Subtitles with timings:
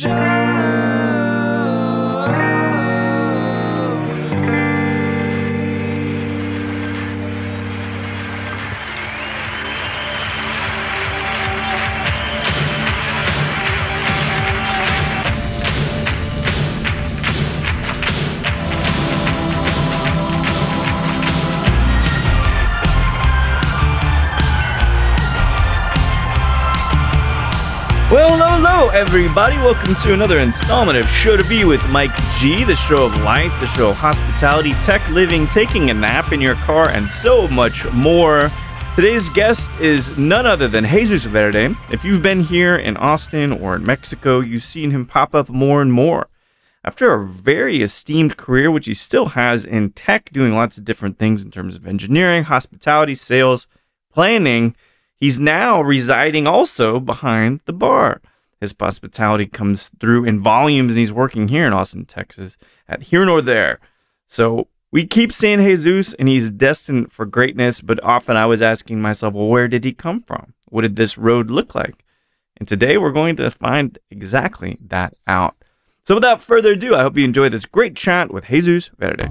[0.00, 0.91] Well,
[28.92, 29.56] everybody.
[29.56, 33.50] Welcome to another installment of Show to Be with Mike G, the show of life,
[33.58, 37.90] the show of hospitality, tech living, taking a nap in your car, and so much
[37.92, 38.50] more.
[38.94, 41.74] Today's guest is none other than Jesus Verde.
[41.90, 45.80] If you've been here in Austin or in Mexico, you've seen him pop up more
[45.80, 46.28] and more.
[46.84, 51.18] After a very esteemed career, which he still has in tech, doing lots of different
[51.18, 53.66] things in terms of engineering, hospitality, sales,
[54.12, 54.76] planning,
[55.22, 58.20] He's now residing also behind the bar.
[58.62, 62.56] His hospitality comes through in volumes, and he's working here in Austin, Texas,
[62.88, 63.80] at Here Nor There.
[64.28, 67.80] So we keep saying Jesus, and he's destined for greatness.
[67.80, 70.54] But often I was asking myself, well, where did he come from?
[70.66, 72.04] What did this road look like?
[72.56, 75.56] And today we're going to find exactly that out.
[76.04, 79.28] So without further ado, I hope you enjoy this great chat with Jesus Verde.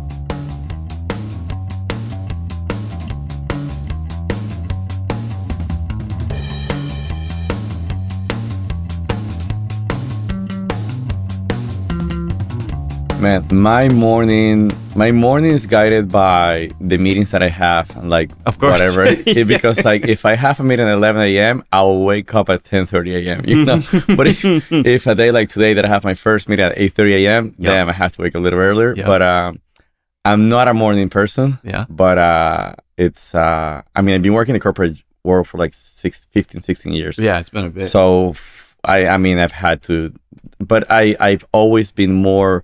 [13.21, 18.31] Man, my morning, my morning is guided by the meetings that I have, and like
[18.47, 18.81] Of course.
[18.81, 19.05] whatever.
[19.27, 22.63] It- because like if I have a meeting at 11 a.m., I'll wake up at
[22.63, 23.45] 10:30 a.m.
[23.45, 23.81] You know,
[24.17, 27.11] but if, if a day like today that I have my first meeting at 8:30
[27.25, 27.69] a.m., Yeah.
[27.71, 28.95] then I have to wake up a little earlier.
[28.95, 29.05] Yeah.
[29.05, 29.61] But um,
[30.25, 31.59] I'm not a morning person.
[31.63, 31.85] Yeah.
[31.89, 35.75] But uh, it's uh, I mean, I've been working in the corporate world for like
[35.75, 37.19] six, 15, 16 years.
[37.19, 37.85] Yeah, it's been a bit.
[37.85, 38.33] So
[38.83, 40.11] I I mean I've had to
[40.57, 42.63] but I I've always been more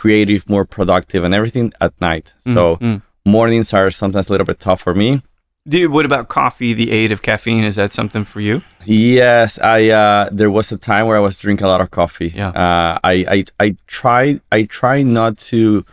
[0.00, 2.26] creative, more productive and everything at night.
[2.54, 3.00] So Mm.
[3.24, 5.10] mornings are sometimes a little bit tough for me.
[5.72, 6.72] Dude, what about coffee?
[6.82, 8.56] The aid of caffeine is that something for you?
[8.86, 12.30] Yes, I uh there was a time where I was drinking a lot of coffee.
[12.42, 12.52] Yeah.
[12.64, 14.24] Uh I I I try
[14.58, 15.84] I try not to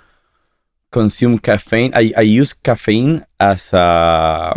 [0.92, 1.92] consume caffeine.
[1.94, 4.56] I, I use caffeine as a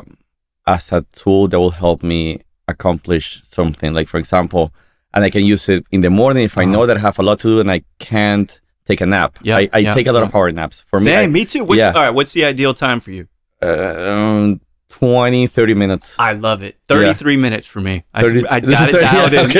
[0.66, 3.94] as a tool that will help me accomplish something.
[3.94, 4.64] Like for example,
[5.14, 6.72] and I can use it in the morning if I Uh-huh.
[6.74, 8.50] know that I have a lot to do and I can't
[8.88, 9.38] take a nap.
[9.42, 10.26] Yeah, I, I yeah, take a lot yeah.
[10.26, 10.84] of power naps.
[10.88, 11.64] For me, Same, I, me too.
[11.64, 11.92] What's, yeah.
[11.92, 13.28] All right, what's the ideal time for you?
[13.62, 14.60] uh, um,
[14.90, 16.16] 20, 30 minutes.
[16.18, 16.76] I love it.
[16.88, 18.04] 33 minutes for me.
[18.14, 19.50] I, 30 I got it dialed in.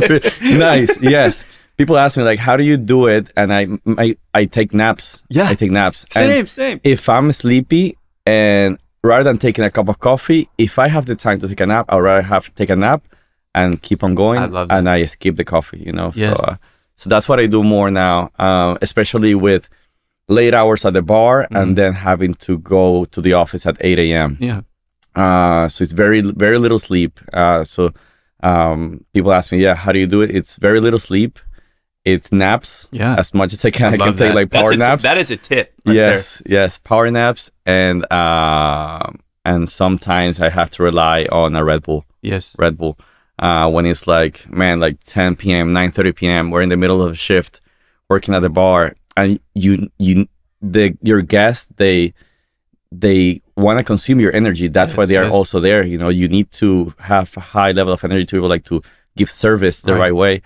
[0.00, 0.30] okay.
[0.58, 1.00] Nice.
[1.00, 1.44] Yes.
[1.76, 3.30] People ask me like, how do you do it?
[3.36, 3.66] And I,
[3.98, 5.22] I, I take naps.
[5.28, 5.48] Yeah.
[5.48, 6.04] I take naps.
[6.16, 6.80] And Same, same.
[6.82, 7.96] if I'm sleepy
[8.26, 11.60] and rather than taking a cup of coffee, if I have the time to take
[11.60, 13.06] a nap, I'd rather have to take a nap
[13.54, 14.38] and keep on going.
[14.40, 14.78] I love that.
[14.78, 16.12] And I skip the coffee, you know?
[16.14, 16.36] Yes.
[16.36, 16.56] So, uh,
[17.00, 19.68] so that's what I do more now, uh, especially with
[20.28, 21.56] late hours at the bar Mm-hmm.
[21.60, 24.36] and then having to go to the office at 8 a.m.
[24.40, 24.60] Yeah.
[25.14, 27.12] Uh, so it's very very little sleep.
[27.32, 27.90] Uh, so
[28.42, 30.30] um, people ask me, yeah, how do you do it?
[30.38, 31.38] It's very little sleep.
[32.04, 32.88] It's naps.
[32.92, 33.16] Yeah.
[33.18, 33.94] As much as I can.
[33.94, 35.02] I, can love take like power a t- naps.
[35.02, 35.74] That is a tip.
[35.86, 39.10] Right yes, yes, power naps, and uh,
[39.44, 42.04] and sometimes I have to rely on a Red Bull.
[42.22, 42.56] Yes.
[42.58, 42.96] Red Bull.
[43.38, 46.50] Uh, when it's like man, like 10 p.m., 9:30 p.m.
[46.50, 47.60] We're in the middle of a shift,
[48.08, 50.26] working at the bar, and you you
[50.60, 52.14] the your guests they
[52.90, 54.68] they want to consume your energy.
[54.68, 55.32] That's why they are yes.
[55.32, 55.82] also there.
[55.84, 58.64] You know, you need to have a high level of energy to be able like
[58.64, 58.82] to
[59.16, 60.00] give service the Right.
[60.00, 60.42] right, way.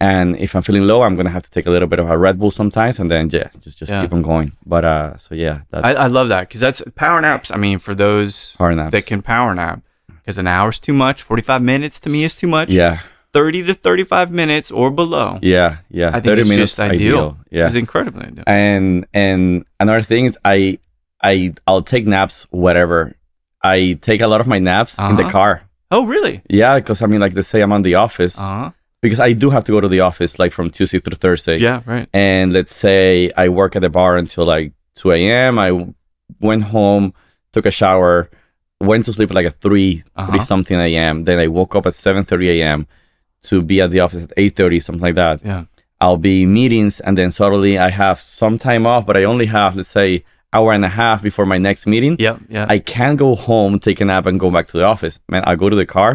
[0.00, 2.18] And if I'm feeling low, I'm gonna have to take a little bit of a
[2.18, 4.02] Red Bull sometimes, and then yeah, just just Yeah.
[4.02, 4.52] keep on going.
[4.66, 7.52] But uh, so yeah, that's I, I love that because that's power naps.
[7.52, 8.90] I mean, for those power naps.
[8.92, 9.80] that can power nap,
[10.22, 11.22] because an hour's too much.
[11.22, 12.70] 45 minutes to me is too much.
[12.70, 13.00] yeah,
[13.32, 15.38] 30 to 35 minutes or below.
[15.42, 16.08] yeah, yeah.
[16.08, 17.36] I think Thirty it's minutes just ideal.
[17.50, 18.44] Yeah, It's incredibly ideal.
[18.46, 20.78] and and another thing is I
[21.22, 23.14] I I'll take naps whatever.
[23.62, 25.30] I take a lot of my naps in the Uh-huh.
[25.32, 25.62] car.
[25.90, 26.42] Oh, really?
[26.48, 28.70] Yeah, because I mean, like, let's say I'm on the office Uh huh.
[29.02, 31.58] because I do have to go to the office like from Tuesday through Thursday.
[31.58, 32.08] Yeah, right.
[32.12, 35.58] And let's say I work at the bar until like 2 a.m.
[35.58, 35.70] I
[36.40, 37.12] went home,
[37.52, 38.28] took a shower,
[38.90, 40.32] went to sleep at like a 3 Uh-huh.
[40.32, 41.24] 3 something a.m.
[41.24, 42.86] Then I woke up at 7:30 a.m.
[43.48, 45.36] to be at the office at 8:30, something like that.
[45.44, 45.64] Yeah.
[46.00, 49.76] I'll be meetings and then suddenly I have some time off, but I only have
[49.76, 52.16] let's say hour and a half before my next meeting.
[52.18, 52.66] Yeah, Yeah.
[52.74, 55.18] I can't go home, take a nap, and go back to the office.
[55.32, 56.10] Man, I go to the car.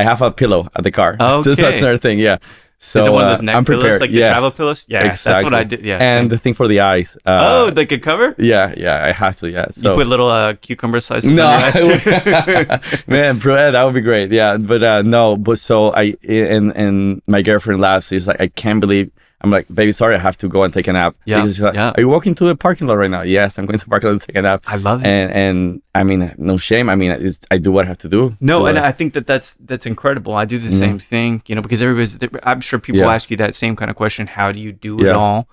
[0.00, 1.16] I have a pillow at the car.
[1.20, 1.54] Okay.
[1.54, 2.18] that's another thing.
[2.20, 2.36] Yeah.
[2.82, 4.00] So Is it one of uh, those neck I'm pillows, prepared.
[4.00, 4.86] like the travel pillows?
[4.88, 5.76] Yeah, that's what I exactly.
[5.76, 5.84] did.
[5.84, 5.98] Yeah.
[5.98, 6.28] and same.
[6.28, 7.14] the thing for the eyes.
[7.26, 8.34] Uh, oh, like a cover?
[8.38, 9.50] yeah, yeah, I have to.
[9.50, 9.68] Yeah.
[9.68, 12.80] So you put little uh, cucumber slices no, on your eyes.
[13.06, 14.32] man, bro, that would be great.
[14.32, 18.08] Yeah, but uh, no, but so I and and my girlfriend laughs.
[18.08, 19.12] She's like, I can't believe.
[19.42, 21.16] I'm like, baby, sorry, I have to go and take a nap.
[21.24, 21.92] Yeah, like, yeah.
[21.96, 23.22] Are you walking to the parking lot right now?
[23.22, 24.62] Yes, I'm going to the parking lot to take a nap.
[24.66, 25.06] I love it.
[25.06, 26.90] And and I mean, no shame.
[26.90, 27.10] I mean,
[27.50, 28.36] I do what I have to do.
[28.40, 30.34] No, So, and uh, I think that that's that's incredible.
[30.34, 32.18] I do the same thing, you know, because everybody's.
[32.42, 33.14] I'm sure people Yeah.
[33.14, 34.26] ask you that same kind of question.
[34.26, 35.12] How do you do it Yeah.
[35.12, 35.48] all?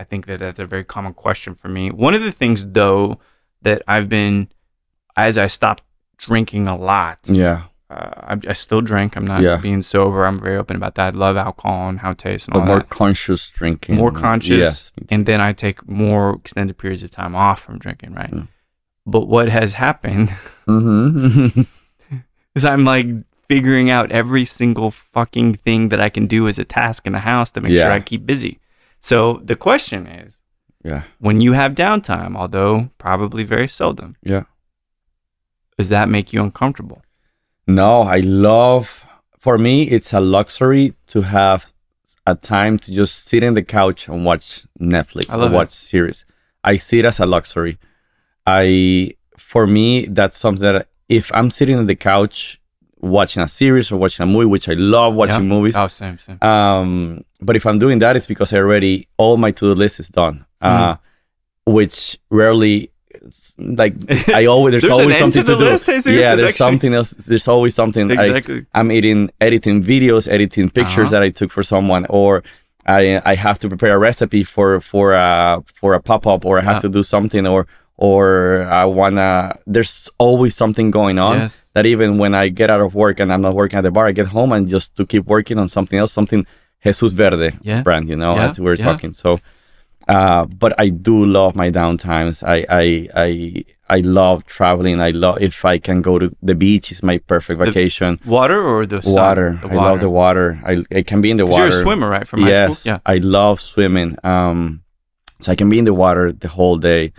[0.00, 1.90] I think that that's a very common question for me.
[1.90, 3.18] One of the things, though,
[3.62, 4.48] that I've been,
[5.16, 5.82] as I stopped
[6.16, 9.16] drinking a lot, yeah, uh, I, I still drink.
[9.16, 9.56] I'm not Yeah.
[9.56, 10.24] being sober.
[10.26, 11.14] I'm very open about that.
[11.14, 12.90] I love alcohol and how it tastes and but all more that.
[12.90, 13.96] conscious drinking.
[13.96, 14.92] More conscious, Yes.
[15.10, 18.12] and then I take more extended periods of time off from drinking.
[18.14, 18.30] Right.
[18.30, 18.48] Mm.
[19.06, 20.28] But what has happened
[20.66, 21.66] Mhm.
[22.54, 23.06] is I'm like
[23.48, 27.20] figuring out every single fucking thing that I can do as a task in the
[27.20, 28.58] house to make sure I keep busy.
[29.00, 30.36] So the question is,
[30.84, 34.42] yeah, when you have downtime, although probably very seldom, yeah.
[35.78, 37.00] does that make you uncomfortable?
[37.68, 39.04] No, I love.
[39.38, 41.72] For me, it's a luxury to have
[42.26, 45.54] a time to just sit in the couch and watch Netflix or love it.
[45.54, 46.24] watch series.
[46.64, 47.78] I see it as a luxury.
[48.46, 52.60] I, for me, that's something that if I'm sitting on the couch
[53.00, 55.54] watching a series or watching a movie, which I love watching Yeah.
[55.54, 55.76] movies.
[55.76, 56.42] Oh, same, same.
[56.42, 60.08] Um, but if I'm doing that, it's because I already all my to-do list is
[60.08, 60.44] done.
[60.60, 60.98] Uh, Mm.
[61.66, 62.90] which rarely,
[63.58, 63.94] like
[64.28, 65.64] I always there's, There's always something to the do.
[65.64, 67.10] list, yeah, There's actually- something else.
[67.12, 68.10] There's always something.
[68.10, 68.66] Exactly.
[68.74, 71.10] I'm eating, editing videos, editing pictures Uh-huh.
[71.10, 72.42] that I took for someone, or
[72.86, 76.58] I I have to prepare a recipe for for a for a pop up, or
[76.58, 76.86] I have Yeah.
[76.86, 77.66] to do something, or
[77.96, 79.54] or I wanna.
[79.66, 81.68] There's always something going on Yes.
[81.74, 84.06] that even when I get out of work and I'm not working at the bar,
[84.06, 86.46] I get home and just to keep working on something else, something
[86.84, 87.82] Jesus Verde Yeah.
[87.82, 88.46] brand, you know, Yeah.
[88.46, 89.12] as we were talking.
[89.14, 89.40] So,
[90.08, 92.42] uh, but I do love my downtimes.
[92.42, 95.00] I, I, I, I love traveling.
[95.00, 96.90] I love if I can go to the beach.
[96.90, 98.18] is my perfect vacation.
[98.24, 99.14] Water or the sun?
[99.14, 99.58] water.
[99.62, 100.60] The I love the water.
[100.64, 101.64] I, I can be in the water.
[101.64, 102.26] You're a swimmer, right?
[102.26, 102.92] From high yes, school?
[102.92, 103.00] Yeah.
[103.04, 104.16] I love swimming.
[104.24, 104.82] Um,
[105.40, 107.12] so I can be in the water the whole day.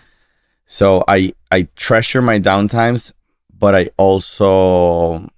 [0.65, 3.11] So I I treasure my downtimes,
[3.57, 5.29] but I also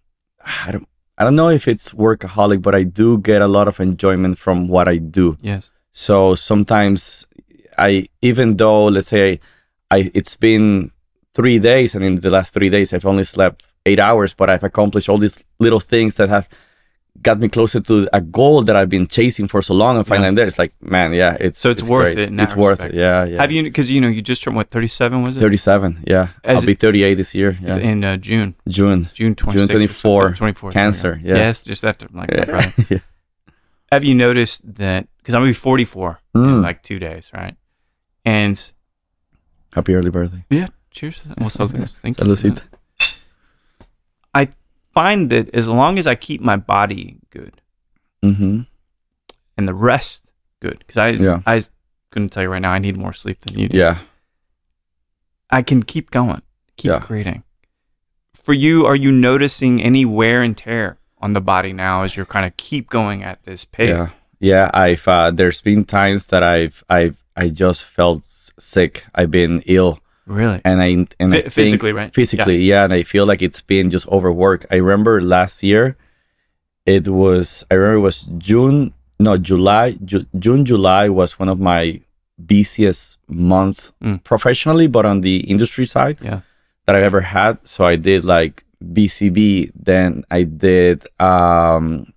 [0.43, 0.87] I don't
[1.17, 4.67] I don't know if it's workaholic, but I do get a lot of enjoyment from
[4.67, 5.37] what I do.
[5.41, 5.69] Yes.
[5.91, 7.27] So sometimes
[7.89, 9.39] I even though let's say
[9.95, 10.91] I it's been
[11.33, 14.63] three days and in the last three days I've only slept eight hours, but I've
[14.71, 16.47] accomplished all these little things that have
[17.21, 20.25] got me closer to a goal that I've been chasing for so long and finally
[20.25, 20.29] Yeah.
[20.29, 20.47] I'm there.
[20.47, 22.19] It's like, man, yeah, it's So it's worth great.
[22.19, 22.93] it It's worth respect.
[22.95, 22.99] it.
[22.99, 23.41] Yeah, yeah.
[23.41, 25.39] Have you, because, you know, you just turned, what, 37 was it?
[25.39, 26.27] 37, yeah.
[26.43, 27.57] As I'll be 38 this year.
[27.61, 27.77] Yeah.
[27.77, 28.55] In uh, June.
[28.67, 29.09] June.
[29.13, 29.69] June 26th.
[29.71, 30.71] 24, 24.
[30.71, 31.37] Cancer, yes.
[31.37, 32.73] Yes, just after, like, brother.
[32.89, 32.99] yeah.
[33.91, 36.63] Have you noticed that, because I'm going to be 44 in Mm.
[36.63, 37.55] like two days, right?
[38.25, 38.71] And,
[39.73, 40.43] Happy early birthday.
[40.49, 41.23] yeah, cheers.
[41.39, 41.89] Well, salud.
[42.01, 42.55] Thank you.
[44.33, 44.49] I
[44.93, 47.61] find that as long as I keep my body good
[48.23, 48.61] Mm-hmm.
[49.57, 50.23] and the rest
[50.59, 51.41] good, because I, Yeah.
[51.47, 51.61] I
[52.11, 53.77] couldn't tell you right now, I need more sleep than you do.
[53.77, 53.97] Yeah.
[55.49, 56.41] I can keep going,
[56.77, 56.99] keep Yeah.
[56.99, 57.43] creating.
[58.35, 62.25] For you, are you noticing any wear and tear on the body now as you're
[62.25, 63.89] kind of keep going at this pace?
[63.89, 64.09] Yeah.
[64.39, 64.71] Yeah.
[64.73, 69.05] I've uh, there's been times that I've I've I just felt sick.
[69.15, 69.99] I've been ill.
[70.27, 70.61] Really?
[70.63, 70.87] and I
[71.19, 72.13] and I Phy- think- physically, right?
[72.13, 72.83] Physically, yeah.
[72.85, 74.65] and I feel like it's been just overwork.
[74.71, 75.97] I remember last year,
[76.85, 81.59] it was I remember it was June, no July, Ju- June July was one of
[81.59, 81.99] my
[82.45, 84.23] busiest months Mm.
[84.23, 86.41] professionally, but on the industry side Yeah.
[86.85, 87.57] that I've ever had.
[87.67, 92.13] So I did like BCB, then I did um,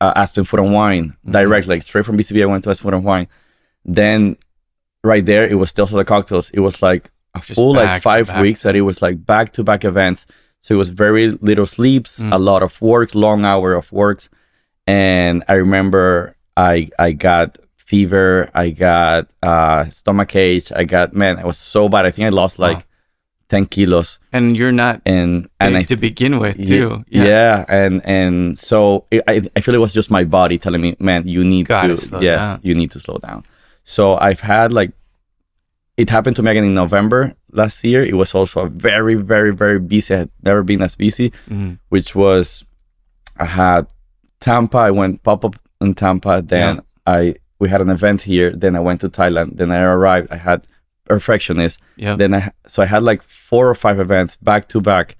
[0.00, 1.32] uh, Aspen Food and Wine Mhm.
[1.32, 2.42] direct, like straight from BCB.
[2.42, 3.28] I went to Aspen Food and Wine.
[3.84, 4.36] Then
[5.02, 6.50] right there, it was still the cocktails.
[6.50, 9.64] It was like a Just full like five weeks that it was like back to
[9.64, 10.26] back events.
[10.60, 12.32] So it was very little sleeps, Mm.
[12.32, 14.28] a lot of work, long hour of works.
[14.86, 21.38] And I remember I I got fever, I got uh stomach ache, I got man,
[21.38, 22.06] I was so bad.
[22.06, 22.82] I think I lost like Wow.
[23.50, 27.04] 10 kilos And you're not and and I to begin with, too.
[27.08, 27.64] Yeah.
[27.68, 31.28] and and so it, I I feel it was just my body telling me, man,
[31.28, 33.44] you need Gotta to yes, down." you need to slow down.
[33.84, 34.92] So I've had like
[35.96, 38.02] it happened to me again in November last year.
[38.04, 40.14] It was also a very very very busy.
[40.14, 41.78] I had never been as busy, Mhm.
[41.90, 42.64] which was
[43.38, 43.86] I had
[44.40, 44.78] Tampa.
[44.78, 46.42] I went pop up in Tampa.
[46.42, 48.50] Then I we had an event here.
[48.50, 49.56] Then I went to Thailand.
[49.58, 50.28] Then I arrived.
[50.32, 50.66] I had
[51.08, 51.78] perfectionist.
[51.96, 52.16] Yeah.
[52.16, 55.16] Then I so I had like four or five events back to back,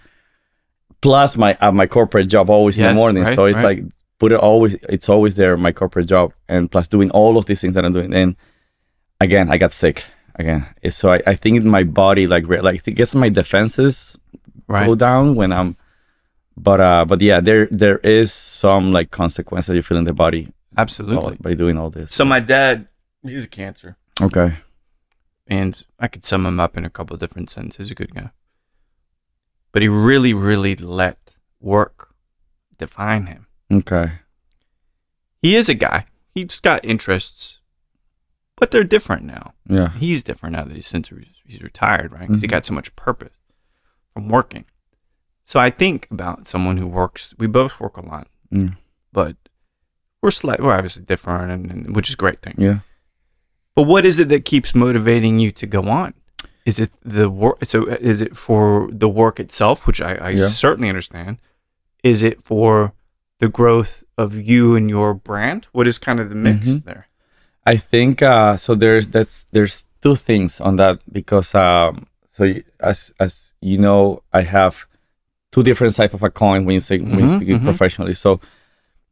[1.00, 3.25] plus my uh, my corporate job always in the morning.
[3.25, 3.64] right, so it's right.
[3.64, 3.85] like
[4.18, 7.61] put it always it's always there my corporate job and plus doing all of these
[7.61, 8.37] things that i'm doing and
[9.21, 10.04] again i got sick
[10.37, 14.18] again so i, I think my body like re- like i guess my defenses
[14.66, 14.87] Right.
[14.87, 15.76] go down when i'm
[16.56, 20.14] but uh but yeah there there is some like consequence that you feel in the
[20.14, 21.37] body Absolutely.
[21.40, 22.88] by doing all this So my dad,
[23.23, 24.56] he's a cancer, okay
[25.47, 27.87] and I could sum him up in a couple of different sentences.
[27.88, 28.30] He's a good guy,
[29.73, 32.14] but he really, really let work
[32.78, 33.47] define him.
[33.71, 34.12] okay
[35.42, 36.06] He is a guy.
[36.35, 37.59] He's got interests,
[38.56, 39.52] but they're different now.
[39.68, 42.26] yeah He's different now that he's since he's, he's retired, right?
[42.28, 42.50] Because he Mhm.
[42.52, 43.32] got so much purpose
[44.12, 44.64] from working.
[45.44, 47.34] So I think about someone who works.
[47.38, 48.76] We both work a lot, Mm.
[49.12, 49.37] but
[50.23, 50.61] we're slight.
[50.62, 52.54] We're obviously different, and, and which is a great thing.
[52.56, 52.78] yeah
[53.75, 56.14] But what is it that keeps motivating you to go on?
[56.64, 57.62] Is it the work?
[57.64, 60.46] So is it for the work itself, which I, I Yeah.
[60.46, 61.38] certainly understand?
[62.02, 62.94] Is it for
[63.40, 65.66] the growth of you and your brand?
[65.73, 66.84] What is kind of the mix Mhm.
[66.84, 67.08] there?
[67.66, 68.75] I think uh, so.
[68.75, 74.42] There's that's there's two things on that because um, so as as you know, I
[74.42, 74.87] have
[75.52, 77.64] two different sides of a coin when you say when you Mhm, speak mhm.
[77.64, 78.14] professionally.
[78.14, 78.40] So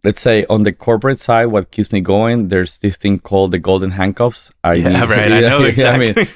[0.05, 3.59] let's say on the corporate side, what keeps me going, there's this thing called the
[3.59, 4.51] golden handcuffs.
[4.65, 5.33] I yeah, need- right.
[5.33, 6.11] I know exactly.
[6.11, 6.29] I mean,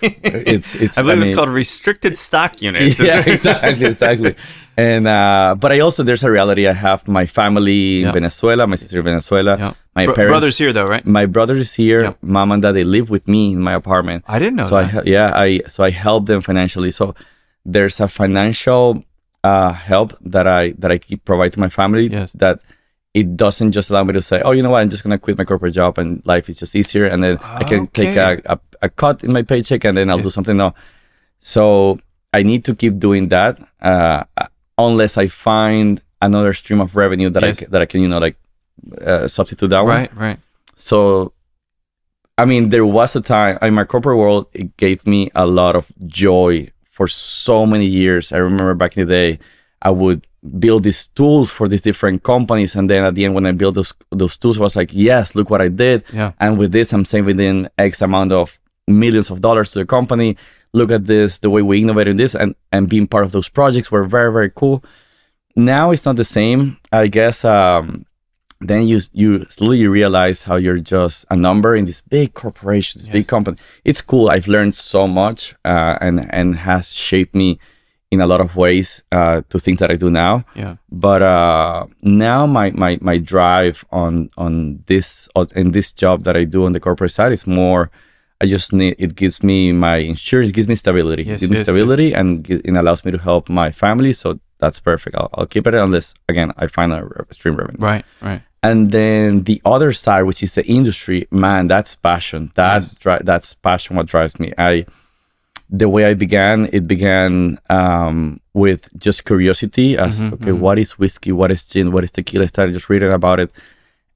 [0.47, 3.01] it's it's I believe it's mean- called restricted stock units.
[3.01, 4.35] yeah, exactly, exactly.
[4.77, 6.69] And uh, but I also there's a reality.
[6.69, 8.13] I have my family in Yeah.
[8.13, 9.73] Venezuela, my sister in Venezuela, Yeah.
[9.95, 10.33] my Bro- parents.
[10.33, 11.05] brothers here, though, right?
[11.07, 12.03] My brother is here.
[12.05, 12.13] Yeah.
[12.23, 14.25] Mom and dad they live with me in my apartment.
[14.29, 15.05] I didn't know so that.
[15.05, 16.91] he- yeah I so I help them financially.
[16.93, 17.15] So
[17.65, 19.03] there's a financial
[19.43, 22.31] uh, help that I that I keep provide to my family Yes.
[22.35, 22.61] that
[23.17, 25.39] it doesn't just allow me to say, oh, you know what, I'm just gonna quit
[25.39, 28.59] my corporate job and life is just easier, and then I can take a, a,
[28.83, 30.55] a cut in my paycheck and then I'll do something.
[30.55, 30.75] No,
[31.41, 31.99] so
[32.35, 34.25] I need to keep doing that uh,
[34.77, 37.63] unless I find another stream of revenue that Yes.
[37.63, 38.37] I that I can you know like
[39.01, 39.97] uh, substitute that one.
[39.97, 40.39] right, right.
[40.77, 41.33] So,
[42.37, 45.75] I mean, there was a time in my corporate world, it gave me a lot
[45.75, 48.31] of joy for so many years.
[48.31, 49.39] I remember back in the day,
[49.81, 50.27] I would
[50.59, 52.75] build these tools for these different companies.
[52.75, 55.35] And then at the end, when I built those, those tools, I was like, yes,
[55.35, 56.05] look what I did.
[56.13, 56.33] Yeah.
[56.41, 60.37] And with this, I'm saving in X amount of millions of dollars to the company.
[60.73, 63.49] Look at this, the way we innovated in this and, and being part of those
[63.49, 64.85] projects were very, very cool.
[65.57, 66.79] Now it's not the same.
[66.93, 68.05] I guess um,
[68.61, 73.11] then you you slowly realize how you're just a number in this big corporation, this
[73.11, 73.57] big company.
[73.85, 74.29] It's cool.
[74.29, 77.59] I've learned so much uh, and and has shaped me
[78.11, 80.45] in a lot of ways uh, to things that I do now.
[80.55, 80.77] Yeah.
[80.91, 86.37] But uh, now my, my my drive on on this on, in this job that
[86.37, 87.91] I do on the corporate side is more.
[88.41, 91.57] I just need it gives me my insurance, gives me stability, Yes, it gives me
[91.57, 94.13] yes, stability, and it allows me to help my family.
[94.13, 95.17] So that's perfect.
[95.17, 97.79] I'll, I'll keep it unless again I find a stream revenue.
[97.81, 98.43] Right, right.
[98.63, 102.51] And then the other side, which is the industry, man, that's passion.
[102.57, 102.95] That Yes.
[102.97, 103.97] dri- that's passion.
[103.97, 104.53] What drives me.
[104.59, 104.85] I
[105.71, 109.97] the way I began, it began um, with just curiosity.
[109.99, 110.59] As Mhm, okay, mhm.
[110.59, 111.33] what is whiskey?
[111.33, 111.91] What is gin?
[111.93, 112.45] What is tequila?
[112.45, 113.51] I started just reading about it,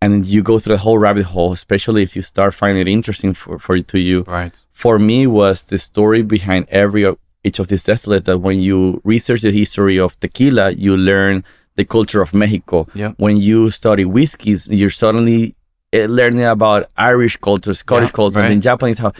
[0.00, 1.52] and you go through the whole rabbit hole.
[1.52, 4.56] Especially if you start finding it interesting for for to you Right.
[4.72, 7.04] for me was the story behind every
[7.44, 11.42] each of these distillates that when you research the history of tequila you learn
[11.76, 13.12] the culture of mexico Yeah.
[13.24, 15.54] when you study whiskeys you're suddenly
[15.92, 19.12] eh, learning about irish culture scottish Yeah, culture and then japanese how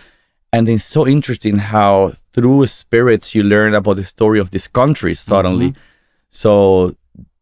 [0.52, 5.14] and it's so interesting how through spirits you learn about the story of this country
[5.14, 5.80] suddenly Mm-hmm.
[6.30, 6.95] so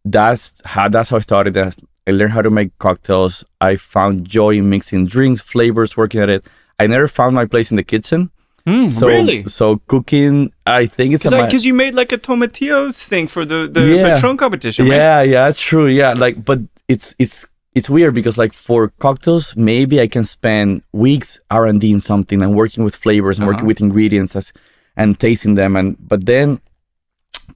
[0.04, 4.50] that's how that's how i started i learned how to make cocktails i found joy
[4.56, 6.46] in mixing drinks flavors working at it
[6.78, 8.30] i never found my place in the kitchen
[8.66, 9.44] Mm, so, really?
[9.48, 13.80] So cooking, I think it's Because you made like a tomatillo thing for the, the
[13.80, 14.12] Yeah.
[14.14, 14.94] Patron competition, right?
[14.96, 15.86] yeah, yeah, that's true.
[15.86, 20.82] Yeah, like, but it's it's it's weird because like for cocktails, maybe I can spend
[20.92, 23.68] weeks R and D in something and working with flavors and working Uh-huh.
[23.68, 24.52] with ingredients as,
[24.96, 26.60] and tasting them, and but then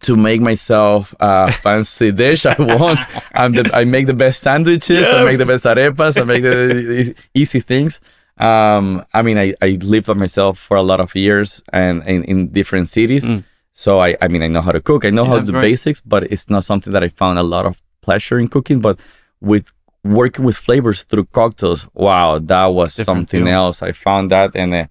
[0.01, 2.99] to make myself a fancy dish, I want
[3.35, 7.15] I'm the, I make the best sandwiches, I make the best arepas, I make the
[7.35, 8.01] easy things.
[8.39, 12.25] Um, I mean, I, I lived by myself for a lot of years and in,
[12.25, 13.25] in different cities.
[13.25, 13.45] Mm.
[13.73, 15.05] So I, I mean, I know how to cook.
[15.05, 15.63] I know how Yeah, to do right.
[15.63, 18.81] basics, but it's not something that I found a lot of pleasure in cooking.
[18.81, 18.99] But
[19.41, 19.71] with
[20.05, 23.83] working with flavors through cocktails, wow, that was Different something else.
[23.83, 24.87] I found that, and uh,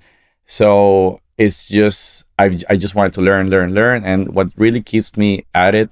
[0.46, 4.04] so it's just I, I just wanted to learn, learn, learn.
[4.04, 5.92] And what really keeps me at it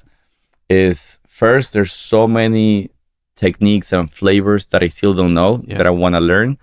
[0.69, 2.89] is first, there's so many
[3.35, 5.77] techniques and flavors that I still don't know Yes.
[5.77, 6.57] that I want to learn.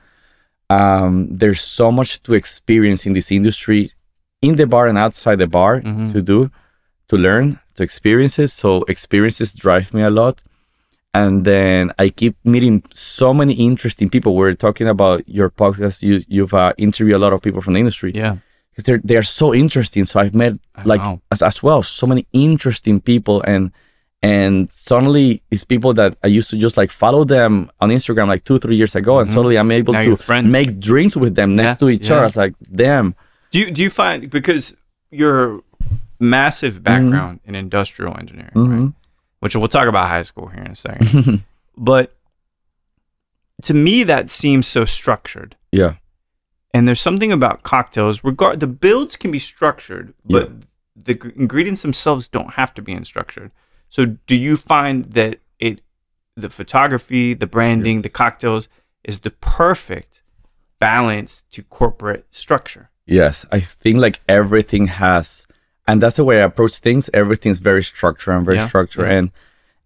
[0.68, 3.92] Um, there's so much to experience in this industry,
[4.42, 6.12] in the bar and outside the bar, Mhm.
[6.12, 6.50] to do,
[7.08, 8.52] to learn, to experiences.
[8.52, 10.42] So experiences drive me a lot.
[11.20, 14.30] And then I keep meeting so many interesting people.
[14.40, 15.96] We're talking about your podcast.
[16.08, 18.12] You you've uh, interviewed a lot of people from the industry.
[18.22, 18.34] Yeah.
[18.70, 20.04] because they're they're so interesting.
[20.10, 20.52] So I've met
[20.92, 21.00] like
[21.32, 23.70] as, as well so many interesting people and
[24.22, 28.42] and suddenly it's people that I used to just like follow them on Instagram like
[28.48, 29.34] two three years ago, and Mhm.
[29.34, 32.16] suddenly I'm able Now to make drinks with them next Yeah, to each yeah.
[32.16, 32.26] other.
[32.28, 33.06] It's like damn,
[33.52, 34.64] Do you do you find because
[35.22, 35.60] your
[36.18, 38.92] massive background in industrial engineering, right?
[39.40, 41.44] Which we'll talk about high school here in a second.
[41.76, 42.16] but
[43.62, 45.56] to me that seems so structured.
[45.72, 45.94] yeah,
[46.74, 50.50] And there's something about cocktails regard the builds can be structured, but
[50.94, 53.50] the g- ingredients themselves don't have to be unstructured.
[53.88, 55.80] So do you find that it
[56.36, 58.02] the photography, the branding, Yes.
[58.04, 58.68] the cocktails
[59.04, 60.22] is the perfect
[60.78, 62.90] balance to corporate structure?
[63.06, 63.46] yes.
[63.52, 65.45] I think like everything has,
[65.86, 67.08] and that's the way I approach things.
[67.14, 69.18] Everything's very structured and very Yeah, structured, yeah.
[69.18, 69.30] and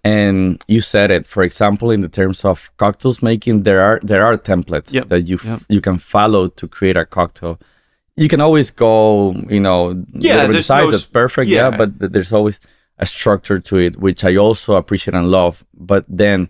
[0.02, 1.26] and you said it.
[1.26, 5.22] For example, in the terms of cocktails making, there are there are templates Yep, that
[5.28, 5.60] you f- yep.
[5.68, 7.58] you can follow to create a cocktail.
[8.16, 9.80] You can always go, you know,
[10.12, 11.48] Yeah, whatever there's decides no that's perfect.
[11.50, 11.70] Yeah.
[11.70, 11.76] yeah.
[11.76, 12.60] but there's always
[12.98, 15.64] a structure to it, which I also appreciate and love.
[15.74, 16.48] But then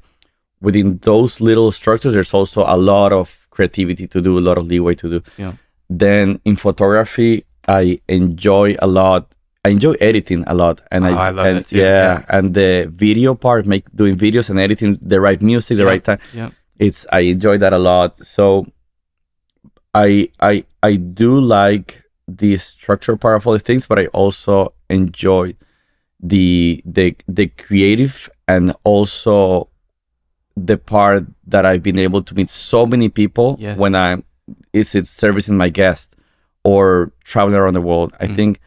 [0.61, 4.67] within those little structures, there's also a lot of creativity to do, a lot of
[4.67, 5.23] leeway to do.
[5.37, 5.53] Yeah.
[5.89, 9.33] Then in photography, I enjoy a lot.
[9.65, 11.85] I enjoy editing a lot, and Oh, I, I love and too, yeah,
[12.21, 12.25] yeah.
[12.31, 15.89] and the video part, make doing videos and editing the right music, the Yeah.
[15.89, 16.19] right time.
[16.33, 16.51] Yeah.
[16.79, 18.25] It's I enjoy that a lot.
[18.27, 18.67] So
[19.95, 24.73] I I I do like the structure part of all the things, but I also
[24.89, 25.55] enjoy
[26.19, 29.69] the the the creative and also
[30.57, 33.79] the part that I've been able to meet so many people Yes.
[33.79, 34.25] when I'm
[34.73, 36.17] is it servicing my guest
[36.65, 38.15] or traveling around the world.
[38.21, 38.37] I Mm.
[38.37, 38.61] think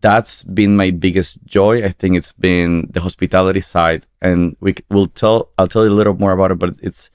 [0.00, 1.84] that's been my biggest joy.
[1.84, 5.50] I think it's been the hospitality side, and we will tell.
[5.58, 7.10] I'll tell you a little more about it, but it's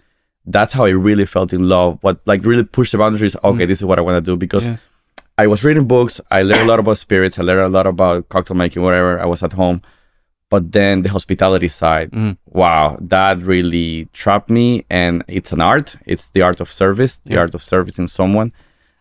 [0.45, 1.97] that's how I really felt in love.
[2.01, 3.35] What like really pushed the boundaries.
[3.43, 4.77] Okay, this is what I want to do because Yeah.
[5.37, 6.19] I was reading books.
[6.31, 7.37] I learned a lot about spirits.
[7.37, 9.19] I learned a lot about cocktail making, whatever.
[9.19, 9.81] I was at home,
[10.49, 12.09] but then the hospitality side.
[12.11, 12.37] Mm.
[12.47, 14.85] Wow, that really trapped me.
[14.89, 15.95] And it's an art.
[16.05, 17.41] It's the art of service, the Yeah.
[17.41, 18.51] art of servicing someone.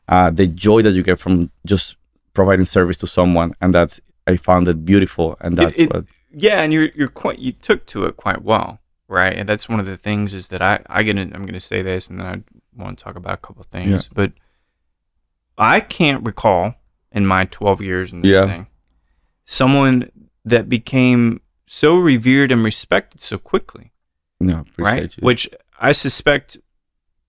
[0.09, 1.97] Uh, the joy that you get from just
[2.37, 6.05] providing service to someone, and that's I found it beautiful, and that's it- what.
[6.31, 9.35] Yeah, and you're you're quite you took to it quite well, right?
[9.39, 12.09] And that's one of the things is that I I gonna I'm gonna say this,
[12.09, 12.37] and then I
[12.83, 14.01] want to talk about a couple of things, Yeah.
[14.15, 14.33] but
[15.59, 16.75] I can't recall
[17.13, 18.47] in my 12 years in this Yeah.
[18.47, 18.67] thing
[19.49, 20.11] someone
[20.45, 23.93] that became so revered and respected so quickly,
[24.41, 25.17] No, appreciate right?
[25.17, 25.21] you.
[25.25, 25.49] Which
[25.81, 26.59] I suspect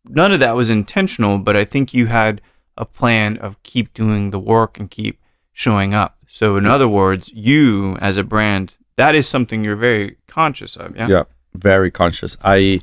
[0.03, 2.41] none of that was intentional, but I think you had
[2.77, 5.19] a plan of keep doing the work and keep
[5.53, 6.17] showing up.
[6.27, 10.95] So in other words, you as a brand, that is something you're very conscious of.
[10.95, 11.07] Yeah.
[11.09, 12.79] yeah very conscious i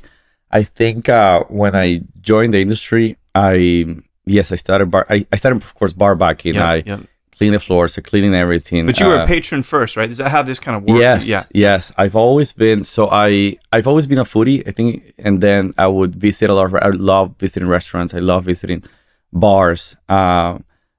[0.51, 3.85] i think uh when i joined the industry i
[4.25, 6.99] yes i started bar i, I started of course bar backing Yeah, i yeah.
[7.37, 10.09] clean the floors i cleaning everything But you were uh, a patron first, right?
[10.09, 10.99] Is that how this kind of works?
[10.99, 11.43] yes Yeah.
[11.53, 15.71] yes i've always been so i i've always been a foodie i think and then
[15.77, 18.83] i would visit a lot of i love visiting restaurants i love visiting
[19.35, 20.57] bars uh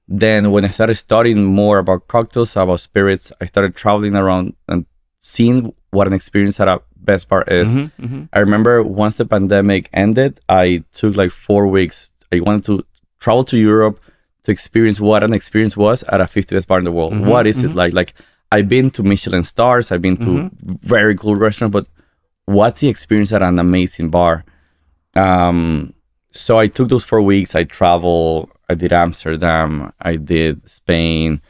[0.09, 4.85] then when i started studying more about cocktails about spirits i started traveling around and
[5.21, 6.77] seeing what an experience at a
[7.11, 8.29] best bar is Mhm, mhm.
[8.33, 12.13] I remember once the pandemic ended, I took like four weeks.
[12.35, 12.75] I wanted to
[13.23, 13.97] travel to Europe
[14.45, 17.13] to experience what an experience was at a 50 best bar in the world.
[17.15, 17.77] Mhm, What is it mhm.
[17.83, 17.93] like?
[18.01, 18.13] Like
[18.53, 20.51] I've been to Michelin stars, I've been to Mhm.
[20.95, 21.87] very cool restaurants, but
[22.57, 24.45] what's the experience at an amazing bar?
[25.15, 25.93] Um,
[26.37, 27.55] so I took those four weeks.
[27.55, 28.51] I traveled.
[28.69, 29.93] I did Amsterdam.
[30.01, 31.41] I did Spain.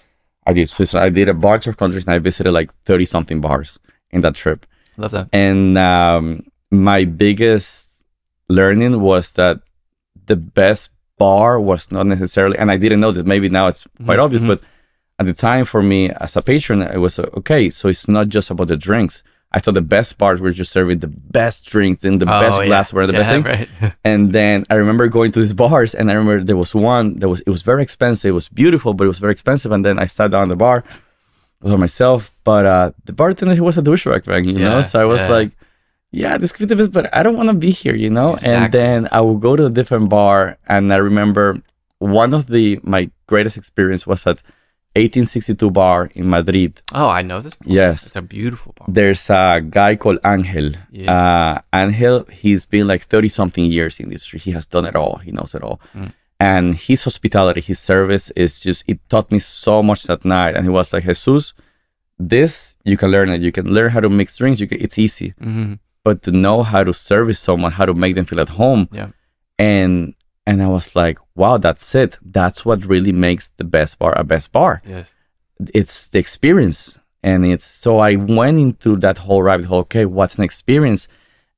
[0.46, 1.06] I did Switzerland.
[1.06, 3.78] I did a bunch of countries, and I visited like 30 something bars
[4.10, 4.66] in that trip.
[4.96, 5.28] Love that.
[5.32, 8.04] And um, my biggest
[8.48, 9.60] learning was that
[10.26, 13.26] the best bar was not necessarily, and I didn't know that.
[13.26, 14.60] Maybe now it's quite Mhm, obvious, but
[15.18, 17.70] at the time for me as a patron, it was uh, okay.
[17.70, 19.22] So it's not just about the drinks.
[19.52, 22.60] I thought the best bars were just serving the best drinks in the best Oh,
[22.60, 22.66] yeah.
[22.66, 23.42] glassware, the best thing.
[23.80, 23.92] right.
[24.04, 27.28] And then I remember going to these bars, and I remember there was one that
[27.28, 28.30] was it was very expensive.
[28.30, 29.72] It was beautiful, but it was very expensive.
[29.72, 30.84] And then I sat down at the bar
[31.62, 34.82] by myself, but uh, the bartender he was a douchebag, man, you know.
[34.82, 35.28] So I was yeah.
[35.28, 35.50] like,
[36.10, 38.36] yeah, this could be the best, but I don't want to be here, you know.
[38.42, 41.62] And then I would go to a different bar, and I remember
[41.98, 44.42] one of the my greatest experience was at
[44.96, 46.80] 1862 bar in Madrid.
[46.94, 47.54] oh, I know this.
[47.64, 48.86] Yes, It's a beautiful bar.
[48.88, 50.72] there's a guy called Angel.
[50.90, 51.08] Yes.
[51.08, 54.38] Uh, Angel, he's been like 30 something years in the industry.
[54.40, 55.16] He has done it all.
[55.18, 55.80] He knows it all.
[55.94, 56.12] Mm.
[56.40, 60.54] And his hospitality, his service is just, it taught me so much that night.
[60.56, 61.54] And he was like, Jesus,
[62.18, 63.40] this, you can learn it.
[63.42, 64.60] You can learn how to mix drinks.
[64.60, 65.34] You can, it's easy.
[65.42, 68.88] hmm but to know how to service someone, how to make them feel at home.
[68.92, 69.08] Yeah.
[69.58, 70.14] And
[70.46, 72.18] and I was like, wow, that's it.
[72.22, 74.82] That's what really makes the best bar a best bar.
[74.86, 75.14] Yes.
[75.74, 76.98] It's the experience.
[77.22, 81.08] And it's so I went into that whole rabbit hole, okay, what's an experience?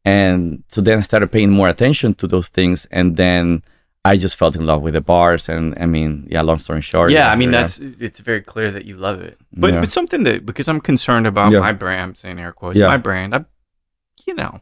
[0.05, 2.87] And so then I started paying more attention to those things.
[2.91, 3.63] And then
[4.05, 5.49] I just felt in love with the bars.
[5.49, 7.11] And I mean, yeah, long story short.
[7.11, 9.37] Yeah, I mean that's it's very clear that you love it.
[9.53, 9.81] But Yeah.
[9.81, 11.61] but something that because I'm concerned about Yeah.
[11.61, 12.87] my brand, I'm saying air quotes, Yeah.
[12.87, 13.35] my brand.
[13.35, 13.45] I,
[14.27, 14.61] you know,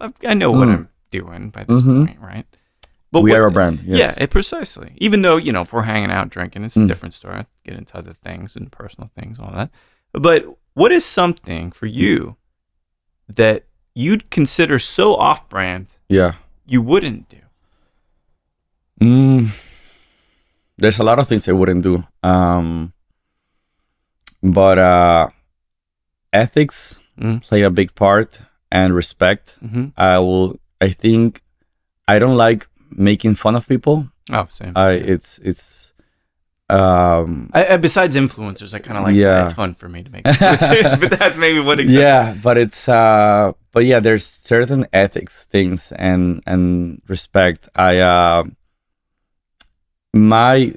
[0.00, 0.74] I've, I know what Mm.
[0.74, 2.06] I'm doing by this Mhm.
[2.06, 2.46] point, right?
[3.16, 3.82] But we what- are a brand.
[3.82, 3.98] Yes.
[3.98, 4.92] Yeah, it, precisely.
[4.98, 6.88] Even though you know, if we're hanging out drinking, it's a Mm.
[6.88, 7.36] different story.
[7.40, 9.70] I get into other things and personal things, all that.
[10.12, 12.36] But what is something for you
[13.28, 16.32] that you'd consider so off-brand Yeah.
[16.66, 17.38] you wouldn't do?
[19.00, 19.48] Mm,
[20.78, 22.04] there's a lot of things I wouldn't do.
[22.22, 22.92] Um,
[24.42, 25.28] but uh,
[26.32, 27.40] ethics Mm.
[27.42, 29.56] play a big part and respect.
[29.64, 29.86] Mm-hmm.
[29.96, 30.60] I will.
[30.82, 31.42] I think
[32.06, 34.08] I don't like making fun of people.
[34.32, 34.72] Oh, same.
[34.74, 35.92] I it's it's
[36.68, 39.34] um I, I, besides influencers, I kind of like Yeah.
[39.34, 39.44] that.
[39.44, 42.00] It's fun for me to make, but that's maybe one exception.
[42.00, 47.68] yeah, but it's uh but yeah, there's certain ethics things and and respect.
[47.76, 48.44] I uh
[50.12, 50.72] my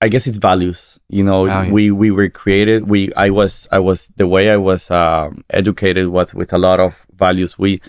[0.00, 0.98] I guess it's values.
[1.08, 1.72] You know, Values.
[1.72, 2.88] we we were created.
[2.88, 6.78] We I was I was the way I was um, educated was with a lot
[6.80, 7.58] of values.
[7.58, 7.80] We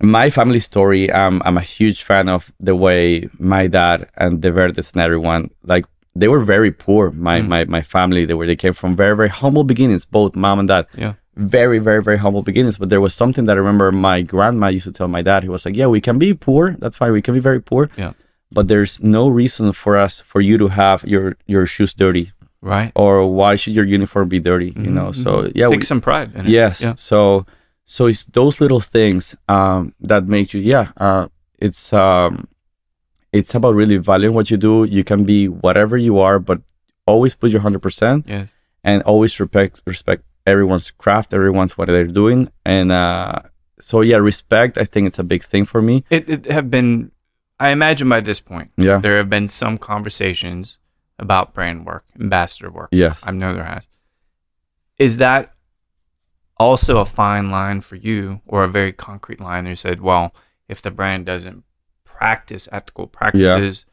[0.00, 1.10] my family story.
[1.10, 5.50] Um, I'm a huge fan of the way my dad and the Verdes and everyone
[5.64, 5.84] like
[6.14, 7.10] they were very poor.
[7.10, 7.48] My Mm.
[7.48, 10.04] my my family they were they came from very very humble beginnings.
[10.06, 11.14] Both mom and dad Yeah.
[11.36, 12.76] very, very, very humble beginnings.
[12.78, 15.42] But there was something that I remember my grandma used to tell my dad.
[15.42, 16.76] He was like, "Yeah, we can be poor.
[16.82, 17.88] That's why We can be very poor.
[17.96, 18.12] Yeah.
[18.52, 22.32] But there's no reason for us for you to have your your shoes dirty,
[22.62, 22.90] Right.
[22.94, 24.72] or why should your uniform be dirty?
[24.76, 25.12] You Mhm, know.
[25.12, 25.52] So mhm.
[25.54, 26.50] yeah, Take we, some pride in it.
[26.50, 26.80] yes.
[26.82, 26.94] Yeah.
[26.96, 27.46] So
[27.94, 30.86] so it's those little things um, that make you yeah.
[31.06, 31.26] Uh,
[31.66, 32.46] it's um,
[33.32, 34.84] it's about really valuing what you do.
[34.84, 36.58] You can be whatever you are, but
[37.06, 38.54] always put your hundred percent Yes.
[38.84, 43.38] and always respect respect everyone's craft, everyone's what they're doing, and uh,
[43.80, 44.78] so yeah, respect.
[44.78, 46.04] I think it's a big thing for me.
[46.10, 47.10] It, it have been.
[47.58, 48.98] I imagine by this point Yeah.
[49.04, 50.78] there have been some conversations
[51.18, 52.88] about brand work, ambassador work.
[52.92, 53.20] Yes.
[53.28, 53.82] I know there has.
[54.96, 55.52] Is that
[56.60, 59.66] also a fine line for you, or a very concrete line?
[59.66, 60.32] You said, well,
[60.68, 61.64] if the brand doesn't
[62.04, 63.86] practice ethical practices,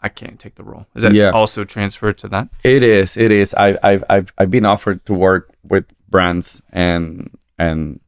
[0.00, 0.86] I can't take the role.
[0.94, 1.30] Is that Yeah.
[1.30, 2.48] also transferred to that?
[2.62, 3.16] It is.
[3.16, 3.54] It is.
[3.54, 7.98] I, I've I've I've been offered to work with brands, and and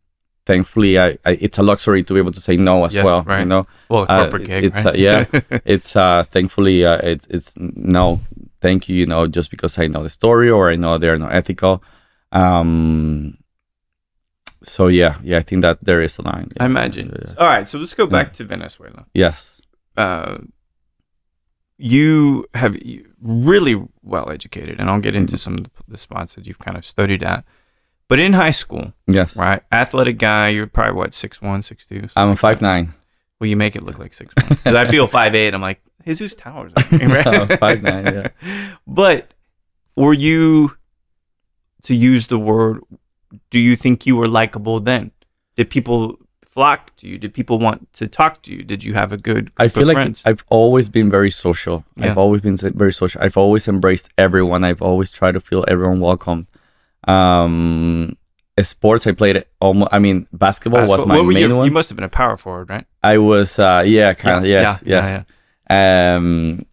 [0.46, 3.22] thankfully, I, I it's a luxury to be able to say no as Yes, well.
[3.24, 3.40] right.
[3.40, 4.94] You know, Well, a Uh, corporate gig, it's, right?
[4.94, 5.24] uh, yeah.
[5.74, 8.20] it's uh thankfully uh, it's it's no
[8.60, 8.94] thank you.
[8.96, 11.82] You know, just because I know the story or I know they're not ethical.
[12.32, 13.37] Um.
[14.62, 16.50] So yeah, yeah, I think that there is a line.
[16.58, 17.08] I imagine.
[17.14, 17.34] Yeah.
[17.38, 19.06] All right, so let's go back to Venezuela.
[19.14, 19.60] Yes.
[19.96, 20.38] uh,
[21.80, 22.76] you have
[23.22, 26.84] really well educated, and I'll get into some of the, spots that you've kind of
[26.84, 27.44] studied at.
[28.08, 29.36] But in high school, Yes.
[29.36, 32.08] right, athletic guy, you're probably what six one, six two.
[32.16, 32.94] I'm five nine.
[33.38, 35.54] Well, you make it look like six one because I feel five eight.
[35.54, 37.24] I'm like Jesus Towers, right?
[37.26, 38.74] No, 5'9", yeah.
[38.86, 39.34] But
[39.94, 40.76] were you
[41.82, 42.80] to use the word?
[43.50, 45.12] Do you think you were likable then?
[45.56, 47.18] Did people flock to you?
[47.18, 48.62] Did people want to talk to you?
[48.62, 49.50] Did you have a good?
[49.58, 50.22] I feel of like friends?
[50.24, 51.84] I've always been very social.
[51.96, 52.06] Yeah.
[52.06, 53.20] I've always been very social.
[53.22, 54.64] I've always embraced everyone.
[54.64, 56.46] I've always tried to feel everyone welcome.
[57.06, 58.16] Um,
[58.62, 59.90] sports I played almost.
[59.92, 61.66] I mean, basketball, was my what main you, one.
[61.66, 62.86] You must have been a power forward, right?
[63.02, 65.24] I was, uh, yeah, kind of, Yeah, yes, yeah,
[65.70, 66.16] yes.
[66.16, 66.66] Um,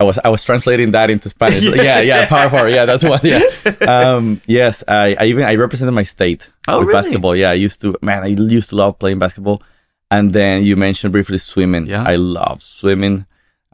[0.00, 1.62] I was, I was translating that into Spanish.
[1.76, 1.82] Yeah.
[1.82, 2.70] yeah, yeah, power forward.
[2.70, 3.22] Yeah, that's what.
[3.22, 3.42] Yeah.
[3.86, 6.98] Um, yes, I, I even I represented my state Oh, with really?
[7.00, 7.36] basketball.
[7.36, 7.94] Yeah, I used to.
[8.02, 9.62] Man, I used to love playing basketball.
[10.10, 11.86] And then you mentioned briefly swimming.
[11.86, 12.02] Yeah.
[12.02, 13.26] I love swimming.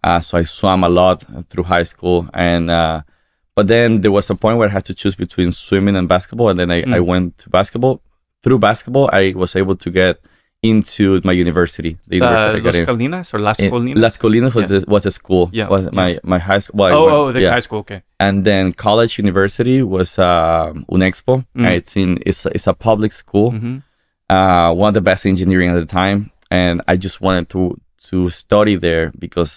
[0.05, 3.03] Uh, so I swam a lot through high school, and uh,
[3.55, 6.49] but then there was a point where I had to choose between swimming and basketball,
[6.51, 7.07] and then I, I Mm.
[7.07, 8.03] went to basketball.
[8.43, 10.21] Through basketball, I was able to get
[10.71, 11.93] into my university.
[12.09, 12.87] The Uh, university I got Los in.
[12.87, 14.01] Colinas or Las Colinas?
[14.05, 14.79] Las Colinas was Yeah.
[14.81, 15.45] the, was a school.
[15.53, 16.79] Yeah, was my my high school.
[16.81, 17.51] well, oh, went- oh, the yeah.
[17.57, 17.81] high school.
[17.81, 18.01] Okay.
[18.19, 21.35] And then college university was um, Unexpo.
[21.57, 21.65] Mm.
[21.67, 23.51] Uh, It's in it's a- it's a public school.
[23.51, 23.77] hmm
[24.29, 26.19] Uh, one of the best engineering at the time,
[26.51, 27.61] and I just wanted to
[28.11, 29.53] to study there because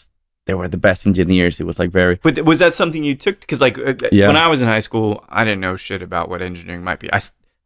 [0.45, 1.59] they were the best engineers.
[1.59, 3.39] It was like very But was that something you took?
[3.41, 4.27] Because like uh, Yeah.
[4.29, 7.07] when I was in high school, I didn't know shit about what engineering might be.
[7.17, 7.19] I,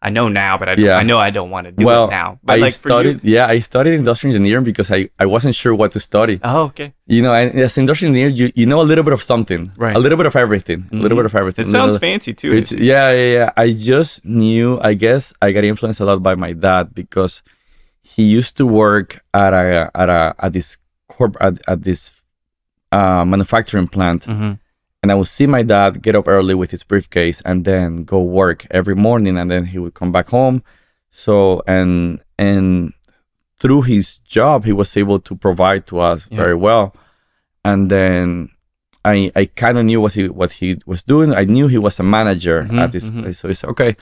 [0.07, 0.97] I know now, but I don't, Yeah.
[1.01, 2.05] I know I don't want to do well.
[2.07, 2.39] it now.
[2.43, 3.23] But I like for studied.
[3.23, 6.35] Yeah, I studied industrial engineering because I I wasn't sure what to study.
[6.43, 9.23] oh okay, You know, and as industrial engineer, you you know a little bit of
[9.23, 9.95] something, Right.
[9.95, 11.65] A little bit of everything, a little bit of everything.
[11.65, 12.51] it sounds fancy too.
[12.57, 13.49] It's, yeah, yeah, yeah.
[13.65, 14.67] I just knew.
[14.89, 17.33] I guess I got influenced a lot by my dad because
[18.13, 20.77] he used to work at a at a at this
[21.13, 22.11] corp at, at this
[22.91, 24.51] uh, manufacturing plant, Mm-hmm.
[25.03, 28.21] And I would see my dad get up early with his briefcase and then go
[28.23, 30.63] work every morning, and then he would come back home.
[31.11, 32.93] So and and
[33.59, 36.37] through his job, he was able to provide to us Yeah.
[36.37, 36.95] very well,
[37.63, 38.49] and then.
[39.05, 41.33] I, I kind of knew what he what he was doing.
[41.33, 43.21] I knew he was a manager Mhm, at this mhm.
[43.23, 43.37] place.
[43.39, 43.97] So he said, "Okay,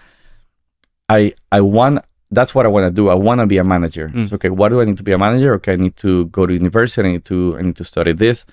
[1.10, 3.10] I I want that's what I want to do.
[3.10, 4.10] I want to be a manager.
[4.14, 4.30] Mm.
[4.30, 5.56] So, okay, what do I need to be a manager?
[5.56, 7.02] Okay, I need to go to university.
[7.08, 8.46] I need to I need to study this.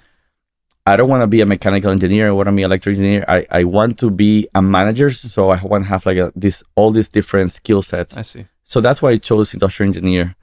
[0.89, 2.29] I don't want to be a mechanical engineer.
[2.29, 3.25] I want to be an electrical engineer.
[3.29, 5.11] I, I want to be a manager.
[5.11, 8.17] So I want to have like a, this all these different skill sets.
[8.17, 8.47] I see.
[8.65, 10.35] So that's why I chose industrial engineer.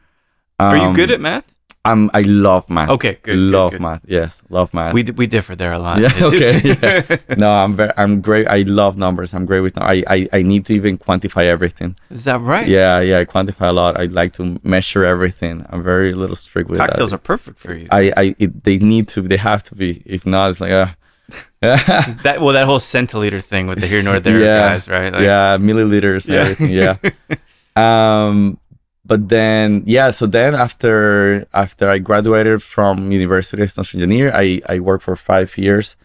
[0.60, 1.55] Are you good Um, at math?
[1.86, 2.90] I'm I love math.
[2.90, 3.36] Okay, good.
[3.36, 3.82] good, love good.
[3.82, 4.02] math.
[4.08, 4.94] Yes, love math.
[4.94, 6.00] We d- we differ there a lot.
[6.02, 8.48] Yeah, okay, no, I'm very I'm great.
[8.48, 9.34] I love numbers.
[9.34, 9.78] I'm great with.
[9.78, 11.96] I I, I need to even quantify everything.
[12.10, 12.68] Is that right?
[12.68, 14.00] Yeah, yeah, I quantify a lot.
[14.00, 15.66] I like to measure everything.
[15.70, 17.18] I'm very little strict with Cocktails that.
[17.18, 17.88] are perfect for you.
[17.92, 19.22] I, I, it, they need to.
[19.22, 20.02] They have to be.
[20.06, 20.88] If not, it's like, uh,
[21.62, 25.12] that well, that whole centiliter thing with the here nor there Yeah, guys, right?
[25.14, 26.42] Like, yeah, milliliters, Yeah.
[26.42, 26.70] everything.
[26.70, 26.98] Yeah.
[27.76, 28.58] um,
[29.06, 30.12] but then, yeah.
[30.12, 35.16] So then, after after I graduated from University as an engineer, I I worked for
[35.16, 35.96] five years,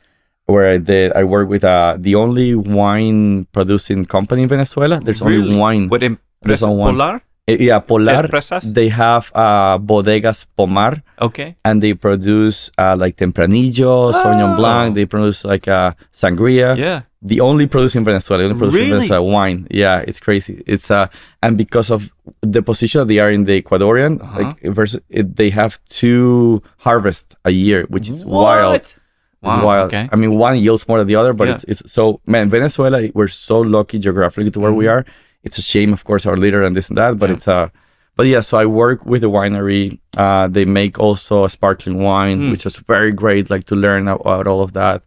[0.46, 1.12] where I did.
[1.14, 5.00] I worked with uh the only wine producing company in Venezuela.
[5.00, 5.56] There's only Really?
[5.56, 5.88] wine.
[5.88, 6.94] What in There's only one.
[6.96, 7.22] Polar?
[7.50, 8.16] Eh, yeah, Polar.
[8.28, 8.62] Empresas?
[8.74, 11.02] They have uh bodegas Pomar.
[11.20, 11.56] Okay.
[11.64, 14.56] and they produce uh, like Tempranillo, Sauvignon Oh.
[14.56, 14.94] Blanc.
[14.94, 16.76] They produce like uh, sangria.
[16.76, 17.02] Yeah.
[17.22, 18.42] The only produce in Venezuela.
[18.42, 19.66] The only produce in Venezuela wine.
[19.70, 20.62] Yeah, it's crazy.
[20.66, 21.08] It's uh,
[21.42, 22.10] and because of
[22.40, 24.38] the position they are in the Ecuadorian, Uh-huh.
[24.40, 28.72] like versus it, they have two harvests a year, which is wild.
[28.72, 28.80] What?
[28.80, 28.96] It's
[29.42, 29.64] Wow.
[29.64, 29.86] wild.
[29.88, 30.08] Okay.
[30.12, 31.54] I mean, one yields more than the other, but Yeah.
[31.54, 32.48] it's it's so man.
[32.48, 34.92] Venezuela, we're so lucky geographically to where we Mhm.
[34.94, 35.02] are.
[35.42, 37.37] It's a shame, of course, our leader and this and that, but Yeah.
[37.37, 37.72] it's a,
[38.16, 38.42] but yeah.
[38.42, 39.98] So I work with the winery.
[40.16, 42.50] Uh, they make also a sparkling wine, Mm.
[42.50, 45.03] which was very great, like to learn about all of that,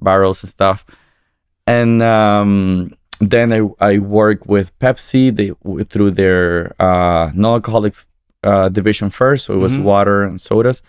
[0.00, 0.84] barrels and stuff.
[1.66, 5.30] And um, then I I work with Pepsi.
[5.34, 5.50] They
[5.84, 7.94] through their uh, non-alcoholic
[8.44, 9.82] uh, division first, so it was Mhm.
[9.82, 10.82] water and sodas,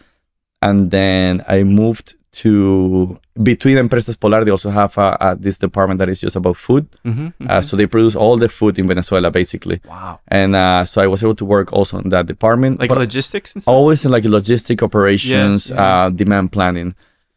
[0.61, 4.43] and then I moved to between Empresas Polar.
[4.43, 6.87] They also have uh, uh, this department that is just about food.
[7.05, 9.79] Mm-hmm, Uh, so they produce all the food in Venezuela, basically.
[9.87, 10.19] wow.
[10.27, 13.61] And uh, so I was able to work also in that department, Like logistics and
[13.63, 13.73] stuff.
[13.73, 16.05] always in like logistic operations, yeah.
[16.05, 16.93] Uh, demand planning.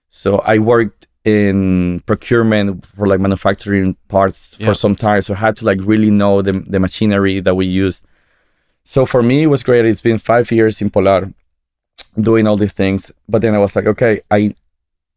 [0.09, 4.67] So I worked in procurement for like manufacturing parts Yeah.
[4.67, 5.23] for some time.
[5.23, 8.03] So I had to like really know the, the machinery that we use.
[8.85, 9.85] So for me, it was great.
[9.87, 11.33] It's been five years in Polar
[12.21, 13.13] doing all these things.
[13.29, 14.55] But then I was like, okay, I,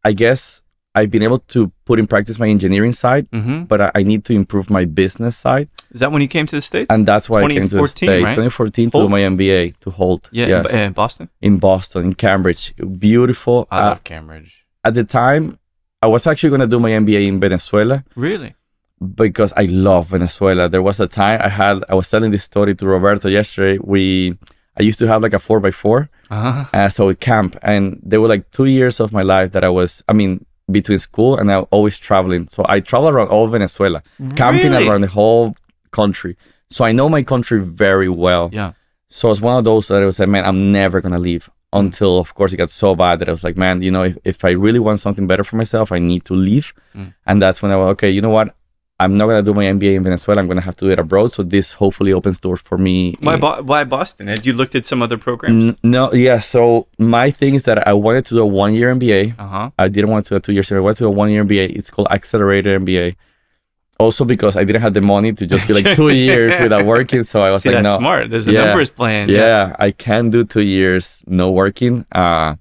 [0.04, 0.62] I guess
[0.98, 3.64] I've been able to put in practice my engineering side, Mm-hmm.
[3.70, 5.68] but I, I need to improve my business side.
[5.94, 6.88] Is that when you came to the states?
[6.92, 8.24] And that's why I came to the 2014, States.
[8.24, 8.34] right?
[8.34, 10.28] 2014 to do my MBA to Hult.
[10.32, 10.72] yeah, yes.
[10.72, 11.28] in, uh, Boston.
[11.42, 12.74] in Boston, in Cambridge.
[13.10, 13.68] Beautiful.
[13.70, 14.64] I Uh, love Cambridge.
[14.84, 15.58] at the time,
[16.02, 18.54] I was actually going to do my MBA in Venezuela Really?
[19.14, 20.68] because I love Venezuela.
[20.68, 23.78] There was a time I had, I was telling this story to Roberto yesterday.
[23.82, 24.38] We,
[24.78, 26.64] I used to have like a four by four, Uh-huh.
[26.72, 29.68] uh, so at camp, and there were like two years of my life that I
[29.68, 32.48] was, I mean, between school and I always traveling.
[32.48, 34.02] So I travel around all Venezuela,
[34.34, 34.88] camping Really?
[34.88, 35.54] around the whole
[35.92, 36.36] country.
[36.68, 38.50] So I know my country very well.
[38.52, 38.72] Yeah.
[39.08, 41.48] So it's one of those that I was like, man, I'm never gonna leave.
[41.72, 44.18] Until of course it got so bad that I was like, man, you know, if,
[44.24, 46.72] if I really want something better for myself, I need to leave.
[46.94, 47.14] Mm.
[47.26, 48.54] And that's when I was okay, you know what?
[48.98, 50.40] I'm not gonna do my MBA in Venezuela.
[50.40, 51.30] I'm gonna have to do it abroad.
[51.32, 53.14] So this hopefully opens doors for me.
[53.20, 54.26] Why, Bo- why Boston?
[54.28, 55.64] Had you looked at some other programs?
[55.64, 56.38] N- no, yeah.
[56.38, 59.38] So my thing is that I wanted to do a one year MBA.
[59.38, 59.70] Uh huh.
[59.78, 60.72] I didn't want to do a two years.
[60.72, 61.76] I wanted to do a one year MBA.
[61.76, 63.16] It's called accelerated MBA.
[63.98, 67.22] Also because I didn't have the money to just be like two years without working.
[67.22, 68.30] So I was See, like, that's no, smart.
[68.30, 68.64] There's the Yeah.
[68.66, 69.28] numbers playing.
[69.30, 72.04] yeah, I can do two years no working.
[72.12, 72.56] Uh,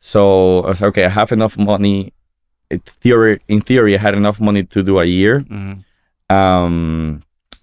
[0.00, 2.12] so I was like, okay, I have enough money.
[2.70, 5.40] In theory, in theory, I had enough money to do a year.
[5.40, 5.84] Mhm.
[6.30, 7.22] Um,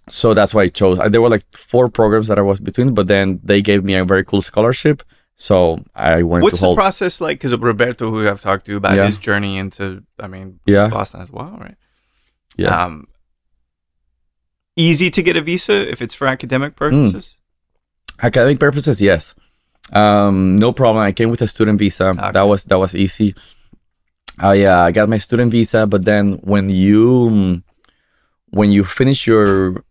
[0.10, 0.98] so that's why I chose.
[1.00, 3.96] uh, There were like four programs that I was between, but then they gave me
[3.96, 5.04] a very cool scholarship.
[5.36, 7.40] So I went What's the process like?
[7.40, 9.06] Because Roberto, who I've talked to about Yeah.
[9.08, 10.88] his journey into, I mean, Yeah.
[10.88, 11.76] Boston as well, right?
[12.56, 12.86] Yeah.
[12.86, 13.08] Um,
[14.76, 17.36] easy to get a visa if it's for academic purposes.
[18.22, 19.34] Academic purposes, yes.
[19.92, 21.04] Um, no problem.
[21.04, 22.10] I came with a student visa.
[22.10, 22.32] Okay.
[22.32, 23.36] That was that was easy.
[24.40, 27.64] I uh, I got my student visa, but then when you mm,
[28.50, 29.84] when you finish your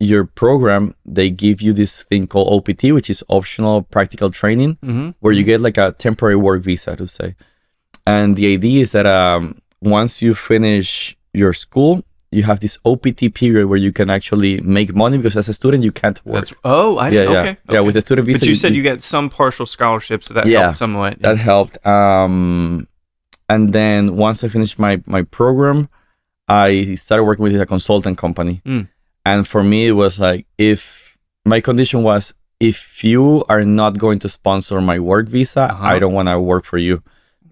[0.00, 5.10] your program, they give you this thing called OPT, which is optional practical training, Mm-hmm.
[5.20, 7.34] where you get like a temporary work visa to say.
[8.06, 13.34] And the idea is that um, once you finish your school, you have this OPT
[13.34, 16.34] period where you can actually make money because as a student you can't work.
[16.34, 17.78] That's oh, I yeah, yeah, okay, yeah.
[17.78, 17.80] okay.
[17.86, 20.62] With the student visa, but you said you get some partial scholarships, so that Yeah.
[20.62, 21.20] helped somewhat.
[21.20, 21.84] that helped.
[21.86, 22.86] Um,
[23.48, 25.88] and then once I finished my my program,
[26.48, 28.62] I started working with a consultant company.
[28.64, 28.88] Mm.
[29.24, 34.18] And for me, it was like if my condition was if you are not going
[34.20, 35.86] to sponsor my work visa, Uh-huh.
[35.86, 37.02] I don't want to work for you.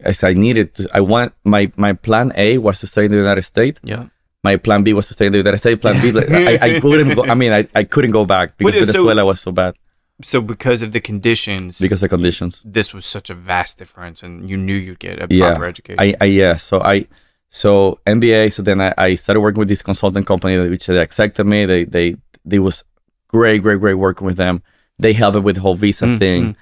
[0.00, 3.16] As I needed to, I want my my plan A was to stay in the
[3.18, 3.80] United States.
[3.84, 4.06] yeah.
[4.44, 5.80] My plan B was to stay in the United States.
[5.82, 7.24] Plan B, like, I, I couldn't go.
[7.24, 9.74] I mean, I, I couldn't go back because Wait, so- Venezuela was so bad
[10.22, 12.62] So because of the conditions, because of conditions.
[12.64, 15.50] this was such a vast difference, and you knew you'd get a Yeah.
[15.50, 16.00] proper education.
[16.00, 16.56] I, I yeah.
[16.56, 17.06] So I
[17.48, 18.52] so MBA.
[18.52, 21.66] So then I, I started working with this consulting company, which they accepted me.
[21.66, 22.84] They they they was
[23.28, 24.62] great, great, great working with them.
[24.98, 26.56] They helped with the whole visa Mm, thing, mm.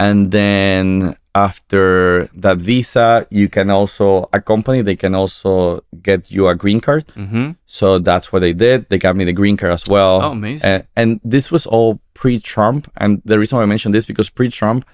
[0.00, 6.48] and then after that visa, you can also a company they can also get you
[6.48, 7.06] a green card.
[7.16, 7.52] mm-hmm.
[7.66, 8.88] So that's what they did.
[8.88, 10.22] They got me the green card as well.
[10.22, 10.68] Oh, amazing.
[10.70, 12.90] And, and this was all pre-Trump.
[12.96, 14.86] And the reason why I mentioned this because pre-Trump,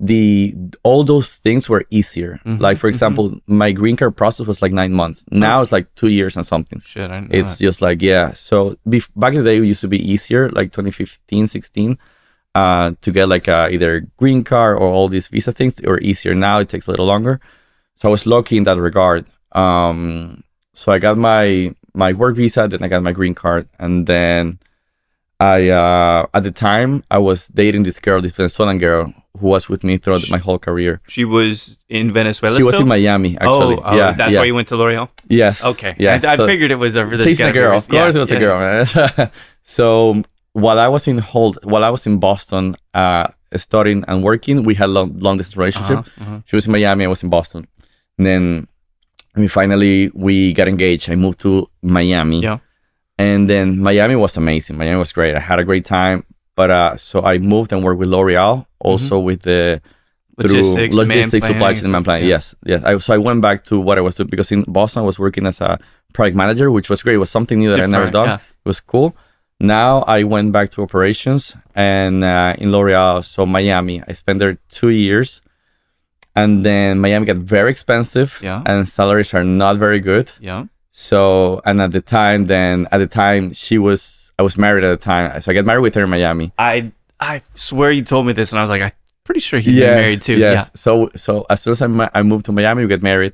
[0.00, 2.40] the all those things were easier.
[2.44, 5.24] Mhm, Like for example, my green card process was like nine months.
[5.30, 6.80] Now it's like two years and something.
[6.84, 7.64] Shit, I know It's that.
[7.64, 8.32] just like yeah.
[8.32, 11.98] So bef- back in the day, it used to be easier, like 2015, 16,
[12.54, 16.34] uh, to get like uh, either green card or all these visa things, or easier.
[16.34, 17.40] Now it takes a little longer.
[17.96, 19.26] So I was lucky in that regard.
[19.52, 20.42] Um,
[20.74, 24.58] so I got my my work visa, then I got my green card, and then
[25.38, 29.68] I uh, at the time I was dating this girl, this Venezuelan girl, who was
[29.68, 31.00] with me throughout my whole career.
[31.08, 32.56] She was in Venezuela.
[32.56, 33.76] she was in Miami, actually.
[33.76, 34.40] Oh, oh, yeah, that's yeah.
[34.40, 35.08] why you went to L'Oreal.
[35.28, 35.64] Yes.
[35.64, 35.96] Okay.
[35.98, 36.20] Yeah.
[36.22, 37.76] I, I so- figured it was a really Chasing a girl.
[37.76, 38.84] Of course, it was a girl,
[39.64, 44.62] so while I was in Hult, while I was in Boston, uh, studying and working,
[44.64, 45.98] we had long, long distance relationship.
[45.98, 46.40] Uh-huh, uh-huh.
[46.44, 47.66] She was in Miami, I was in Boston.
[48.18, 48.68] And then
[49.34, 51.10] we finally we got engaged.
[51.10, 52.40] I moved to Miami.
[52.40, 52.58] Yeah.
[53.18, 54.76] And then Miami was amazing.
[54.78, 55.34] Miami was great.
[55.34, 56.24] I had a great time.
[56.54, 59.80] But uh, so I moved and worked with L'Oreal, also with the
[60.40, 60.56] through Mm-hmm.
[60.56, 62.28] Logistics, logistics, supply planning, chain, demand planning.
[62.28, 62.34] yeah.
[62.34, 62.82] Yes, yes.
[62.84, 65.18] I, so I went back to what I was doing because in Boston I was
[65.18, 65.78] working as a
[66.14, 67.14] project manager, which was great.
[67.14, 68.28] It was something new that I never done.
[68.28, 68.34] yeah.
[68.36, 69.14] It was cool.
[69.62, 74.02] Now I went back to operations and uh, in L'Oreal, so Miami.
[74.08, 75.40] I spent there two years,
[76.34, 78.62] and then Miami got very expensive, Yeah.
[78.66, 80.32] and salaries are not very good.
[80.40, 80.64] Yeah.
[80.90, 84.90] So and at the time, then at the time she was I was married at
[84.98, 86.52] the time, so I got married with her in Miami.
[86.58, 88.90] I I swear you told me this, and I was like, I'm
[89.24, 90.36] pretty sure he's been married too.
[90.38, 90.70] Yes.
[90.74, 93.32] So so as soon as I, I moved to Miami, we got married,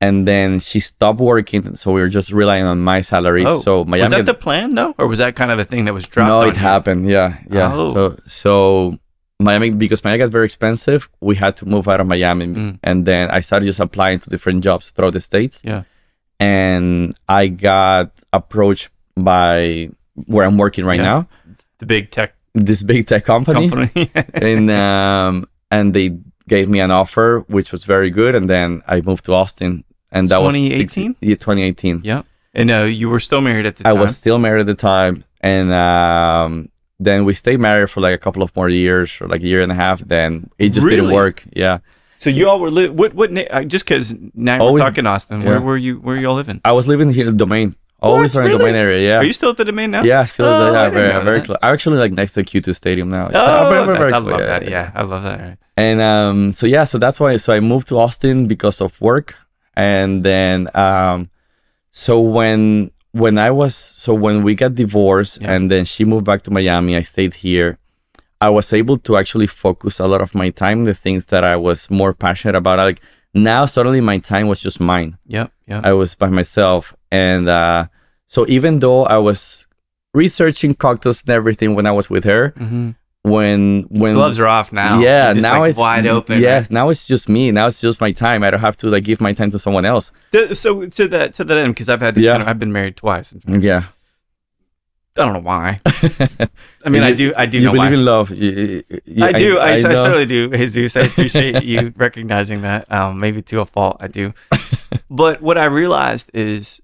[0.00, 3.44] and then she stopped working, so we were just relying on my salary.
[3.44, 4.02] Oh, so Miami.
[4.02, 6.28] was that the plan though, or was that kind of a thing that was dropped?
[6.28, 6.60] no, it you?
[6.60, 7.08] happened.
[7.08, 7.72] Yeah, yeah.
[7.74, 7.92] Oh.
[7.94, 8.98] So so
[9.40, 12.78] Miami because Miami got very expensive, we had to move out of Miami, Mm.
[12.82, 15.82] and then I started just applying to different jobs throughout the states, Yeah.
[16.40, 19.90] and I got approached by
[20.26, 21.04] where I'm working right Yeah.
[21.12, 21.28] now,
[21.78, 23.68] The big tech this big tech company.
[23.68, 24.10] company.
[24.34, 26.16] and um and they
[26.48, 30.28] gave me an offer which was very good and then i moved to austin and
[30.30, 31.16] that was 2018?
[31.20, 32.22] yeah 2018 yeah.
[32.54, 33.98] And uh, you were still married at the i time.
[33.98, 36.68] I was still married at the time and um
[37.00, 39.60] then we stayed married for like a couple of more years or like a year
[39.62, 41.78] and a half then it just didn't work yeah
[42.24, 45.06] So you all were li- what what na- uh, just because now Always- we're talking
[45.06, 45.44] Austin.
[45.48, 45.92] Where were you?
[46.06, 46.58] Where you all living?
[46.70, 47.68] i was living here in the domain
[48.00, 48.40] always What?
[48.40, 50.02] around the domain area yeah Are you still at the domain now?
[50.12, 53.24] yeah still Oh, yeah, very, very close i'm actually like next to q2 stadium now
[53.30, 54.62] It's, Oh, uh, very, very, very I love that.
[54.74, 55.38] Yeah, I love that.
[55.44, 55.58] Right.
[55.86, 59.28] and um so yeah so that's why so i moved to austin because of work
[59.78, 61.30] and then um
[62.04, 62.90] so when
[63.22, 65.52] when i was so when we got divorced Yeah.
[65.52, 67.70] and then she moved back to miami i stayed here
[68.40, 71.56] i was able to actually focus a lot of my time the things that i
[71.56, 73.00] was more passionate about like
[73.34, 75.80] now suddenly my time was just mine Yeah, yeah.
[75.84, 77.86] i was by myself and uh
[78.34, 79.66] so even though i was
[80.14, 82.90] researching cocktails and everything when i was with her hmm
[83.28, 85.00] when when Gloves are off now.
[85.00, 86.40] yeah, now like, it's wide open.
[86.40, 87.50] Yes, now it's just me.
[87.52, 88.42] Now it's just my time.
[88.42, 90.12] I don't have to like give my time to someone else.
[90.30, 92.32] The- so to that to that end, because I've had this Yeah.
[92.32, 93.34] kind of, I've been married twice.
[93.46, 93.84] Yeah.
[95.16, 95.80] I don't know why.
[96.84, 97.32] I mean, I do.
[97.36, 97.92] I do you believe why.
[97.92, 98.30] in love.
[98.30, 99.58] You- you- you- I do.
[99.58, 99.94] I, I, know.
[99.94, 100.96] certainly do, Jesus.
[100.96, 102.90] I appreciate you recognizing that.
[102.92, 104.32] Um, maybe to a fault, I do.
[105.10, 106.80] but what I realized is,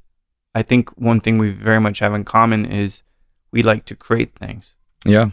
[0.53, 3.03] I think one thing we very much have in common is
[3.53, 4.67] we like to create things.
[5.07, 5.31] Yeah.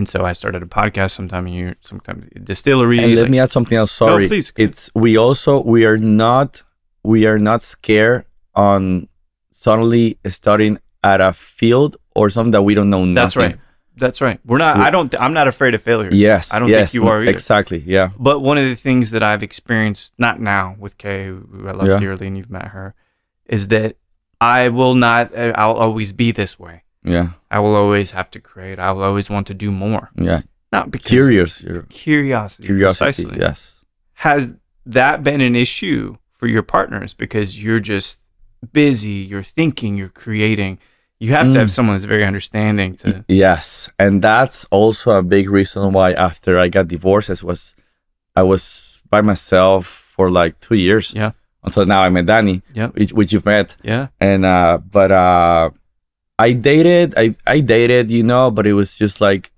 [0.00, 3.00] And so I started a podcast sometime year, sometimes a distillery.
[3.00, 3.92] And let like- me add something else.
[3.92, 4.28] Sorry.
[4.28, 4.50] please.
[4.56, 6.62] It's we also we are not
[7.02, 8.24] we are not scared
[8.54, 9.08] on
[9.52, 13.14] suddenly starting at a field or something that we don't know nothing.
[13.14, 13.58] That's right.
[13.96, 14.40] That's right.
[14.46, 14.78] We're not.
[14.78, 15.14] I don't.
[15.20, 16.08] I'm not afraid of failure.
[16.10, 16.50] Yes.
[16.54, 17.30] I don't yes, think you are either.
[17.30, 17.82] Exactly.
[17.86, 18.08] Yeah.
[18.18, 21.88] But one of the things that I've experienced, not now with Kay, who I love
[21.88, 21.98] Yeah.
[21.98, 22.94] dearly, and you've met her,
[23.44, 23.96] is that
[24.40, 25.36] I will not.
[25.36, 26.84] I'll always be this way.
[27.04, 27.30] Yeah.
[27.50, 28.78] I will always have to create.
[28.78, 30.10] I will always want to do more.
[30.16, 30.42] Yeah.
[30.72, 31.58] Not because Curious.
[31.88, 32.66] Curiosity.
[32.66, 32.66] curiosity.
[33.24, 33.38] precisely.
[33.40, 33.84] Yes.
[34.14, 34.52] Has
[34.86, 38.20] that been an issue for your partners because you're just
[38.72, 40.78] busy, you're thinking, you're creating.
[41.18, 41.70] You have to have Mm.
[41.70, 46.68] someone that's very understanding to Yes, and that's also a big reason why after I
[46.68, 47.74] got divorced, was
[48.34, 49.86] I was by myself
[50.16, 51.12] for like two years.
[51.14, 51.32] Yeah.
[51.62, 52.86] Until now, I met Danny, Yeah.
[52.88, 54.08] which, which you've met, Yeah.
[54.18, 55.70] and uh, but uh,
[56.46, 59.50] I dated, I I dated, you know, but it was just like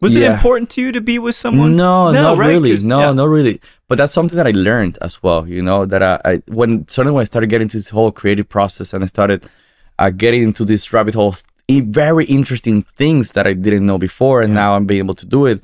[0.00, 1.76] Was it important to you to be with someone?
[1.76, 2.48] No, No, not right?
[2.54, 2.76] really.
[2.94, 3.12] No, yeah.
[3.20, 3.60] not really.
[3.88, 5.46] But that's something that I learned as well.
[5.48, 8.48] You know that I, I when suddenly when I started getting into this whole creative
[8.56, 9.40] process and I started
[9.98, 11.34] uh, getting into this rabbit hole,
[11.70, 14.60] very interesting things that I didn't know before, and Yeah.
[14.62, 15.58] now I'm being able to do it.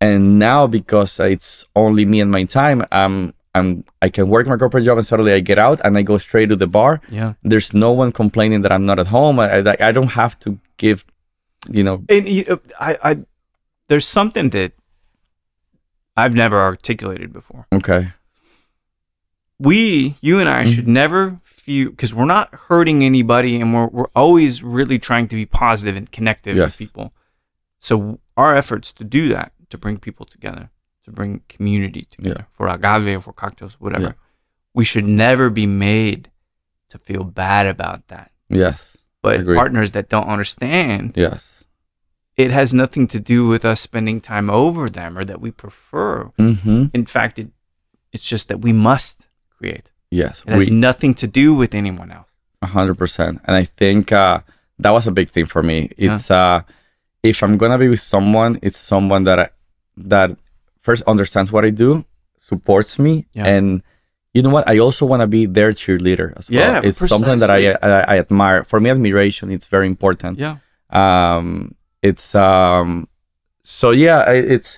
[0.00, 4.56] And now because it's only me and my time, I'm I'm I can work my
[4.56, 7.00] corporate job and suddenly I get out and I go straight to the bar.
[7.10, 7.34] Yeah.
[7.42, 9.40] There's no one complaining that I'm not at home.
[9.40, 11.04] I I, I don't have to give,
[11.76, 11.96] you know.
[12.08, 13.18] And you know, I, I,
[13.88, 14.72] there's something that
[16.16, 17.66] I've never articulated before.
[17.72, 18.12] Okay.
[19.58, 20.74] We, you and I, Mhm.
[20.74, 25.36] should never feel because we're not hurting anybody, and we're we're always really trying to
[25.36, 26.66] be positive and connective Yes.
[26.66, 27.12] with people.
[27.80, 30.68] So our efforts to do that, to bring people together,
[31.06, 34.12] to bring community together for agave, for cocktails, whatever, Yeah.
[34.74, 36.30] we should never be made
[36.90, 38.30] to feel bad about that.
[38.48, 38.96] Yes.
[39.22, 39.56] But Agreed.
[39.56, 41.64] partners that don't understand Yes.
[42.36, 46.30] it has nothing to do with us spending time over them or that we prefer.
[46.38, 46.86] Mm-hmm.
[46.92, 47.48] In fact, it
[48.12, 49.26] it's just that we must
[49.58, 49.90] create.
[50.10, 50.42] Yes.
[50.46, 52.30] It has We- nothing to do with anyone else.
[52.62, 53.40] A hundred percent.
[53.44, 54.40] And I think uh,
[54.78, 55.90] that was a big thing for me.
[55.98, 56.62] It's uh,
[57.22, 59.48] if I'm gonna be with someone, it's someone that I,
[59.96, 60.30] that
[60.86, 61.90] first understands what I do,
[62.50, 63.54] supports me, Yeah.
[63.54, 63.66] and
[64.34, 64.64] you know what?
[64.74, 66.60] I also want to be their cheerleader as well.
[66.60, 68.60] Yeah, it's something that I, I I admire.
[68.70, 70.38] For me, admiration it's very important.
[70.38, 70.54] Yeah.
[71.02, 71.74] Um,
[72.08, 73.08] it's um,
[73.64, 74.70] so yeah, I, it's.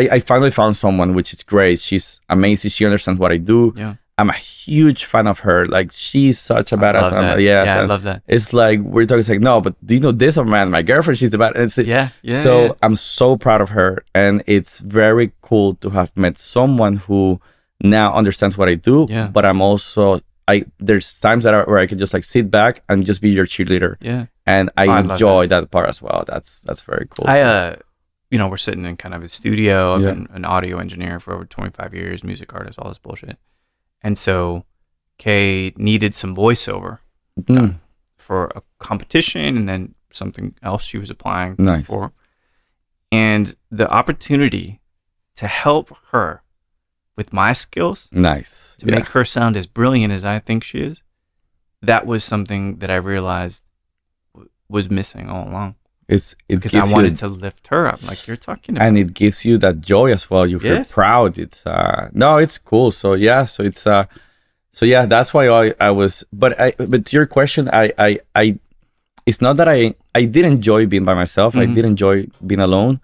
[0.00, 1.78] I, I finally found someone which is great.
[1.88, 2.70] She's amazing.
[2.76, 3.60] She understands what I do.
[3.76, 3.94] Yeah.
[4.20, 5.66] I'm a huge fan of her.
[5.76, 7.02] Like she's such a badass.
[7.02, 7.40] love I'm- that.
[7.40, 8.22] yes, yeah, I love that.
[8.28, 9.20] it's like we're talking.
[9.20, 10.36] It's like no, but do you know this?
[10.38, 11.18] Oh man, my girlfriend.
[11.18, 11.52] She's the bad.
[11.56, 12.08] It's Yeah.
[12.22, 12.42] Yeah.
[12.42, 12.72] so yeah.
[12.84, 17.40] I'm so proud of her, and it's very cool to have met someone who
[17.82, 19.06] now understands what I do.
[19.08, 19.26] Yeah.
[19.36, 20.64] But I'm also I.
[20.78, 23.46] There's times that I, where I can just like sit back and just be your
[23.46, 24.26] cheerleader, yeah.
[24.46, 25.70] and I, I enjoy that.
[25.70, 26.24] part as well.
[26.26, 27.26] That's that's very cool.
[27.28, 27.76] I uh
[28.32, 29.94] you know, we're sitting in kind of a studio.
[29.94, 30.10] I've Yeah.
[30.12, 33.36] been an audio engineer for over 25 years, music artist, all this bullshit.
[34.02, 34.64] And so
[35.18, 36.98] Kay needed some voiceover
[37.40, 37.78] mm,
[38.16, 41.86] for a competition and then something else she was applying Nice.
[41.86, 42.12] for.
[43.12, 44.80] And the opportunity
[45.36, 46.42] to help her
[47.16, 48.74] with my skills nice.
[48.78, 48.96] to yeah.
[48.96, 51.02] make her sound as brilliant as I think she is,
[51.82, 53.62] that was something that I realized
[54.32, 55.74] w- was missing all along
[56.14, 58.86] it's it because gives I wanted you, to lift her up, like you're talking about.
[58.86, 60.44] and it gives you that joy as well.
[60.52, 60.92] You feel Yes.
[60.92, 61.38] proud.
[61.38, 62.90] It's uh no, it's cool.
[62.90, 64.04] So yeah, so it's uh
[64.72, 66.24] so yeah, that's why I I was.
[66.32, 68.10] But I but to your question, I I
[68.42, 68.44] I
[69.26, 71.56] it's not that I I did enjoy being by myself.
[71.56, 71.74] I Mhm.
[71.74, 72.98] did enjoy being alone.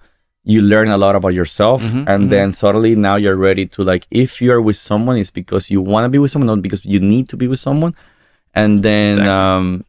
[0.48, 2.30] You learn a lot about yourself, Mhm, and mhm.
[2.30, 4.06] then suddenly now you're ready to like.
[4.10, 7.00] If you're with someone, it's because you want to be with someone, not because you
[7.00, 7.94] need to be with someone.
[8.54, 9.28] And then Exactly.
[9.30, 9.84] um,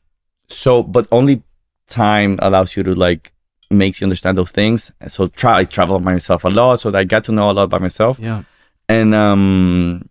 [0.49, 1.41] so but only
[1.87, 3.33] time allows you to like
[3.69, 4.91] makes you understand those things.
[5.07, 7.69] So try I travel myself a lot, so that I got to know a lot
[7.69, 8.43] by myself yeah.
[8.87, 10.07] and um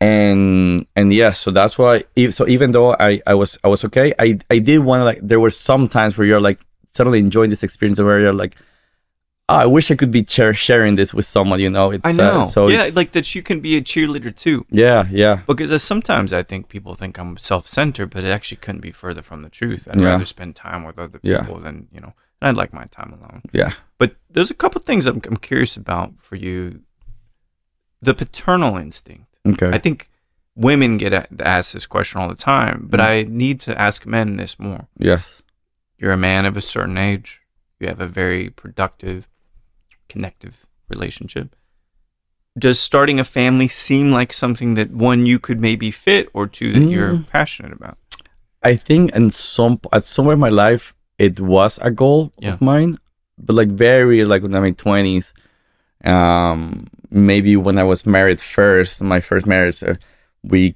[0.00, 4.12] and and yeah so that's why so even though i i was i was okay
[4.18, 7.48] i i did want to like there were some times where you're like suddenly enjoying
[7.48, 8.56] this experience of where you're like
[9.48, 12.12] oh, i wish i could be share, sharing this with someone you know it's I
[12.12, 12.40] know.
[12.40, 14.64] uh, so yeah, like that you can be a cheerleader too.
[14.70, 18.80] yeah yeah Because uh, sometimes I think people think I'm self-centered, but it actually couldn't
[18.82, 19.82] be further from the truth.
[19.90, 20.10] I'd Yeah.
[20.12, 21.40] rather spend time with other Yeah.
[21.40, 22.12] people than you know.
[22.40, 23.40] And I'd like my time alone.
[23.52, 26.80] yeah But there's a couple things I'm, I'm curious about for you.
[28.02, 29.28] The paternal instinct.
[29.52, 30.10] okay I think
[30.56, 33.10] women get asked this question all the time, but Mm.
[33.12, 33.14] I
[33.44, 34.82] need to ask men this more.
[35.10, 35.42] yes
[35.98, 37.40] You're a man of a certain age.
[37.80, 39.26] You have a very productive,
[40.08, 41.54] connective relationship.
[42.58, 46.72] Does starting a family seem like something that one you could maybe fit, or two
[46.72, 47.26] that you're Mm.
[47.26, 47.96] passionate about?
[48.62, 52.54] I think in some at somewhere in my life it was a goal Yeah.
[52.54, 52.98] of mine,
[53.38, 55.34] but like very like when I'm in twenties,
[56.04, 59.94] um, maybe when I was married first, my first marriage, uh,
[60.42, 60.74] we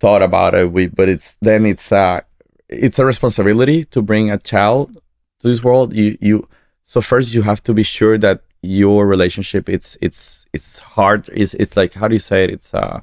[0.00, 0.72] thought about it.
[0.72, 2.20] We but it's then it's uh
[2.68, 4.94] it's a responsibility to bring a child
[5.40, 5.92] to this world.
[5.94, 6.48] You you
[6.86, 11.28] so first you have to be sure that your relationship it's it's it's hard.
[11.32, 12.50] It's it's like how do you say it?
[12.50, 13.00] It's uh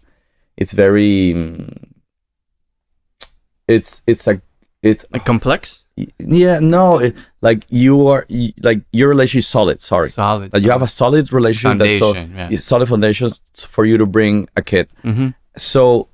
[0.58, 1.34] it's very.
[1.36, 1.74] mm,
[3.68, 4.42] it's it's a
[4.82, 5.84] it's Like complex?
[6.18, 8.26] yeah no it, like you are
[8.64, 10.54] like your relationship is solid sorry Solid.
[10.54, 12.50] like you have a solid relationship that's so Foundation, yeah.
[12.50, 15.30] it's solid foundations for you to bring a kid Mm-hmm.
[15.58, 16.08] so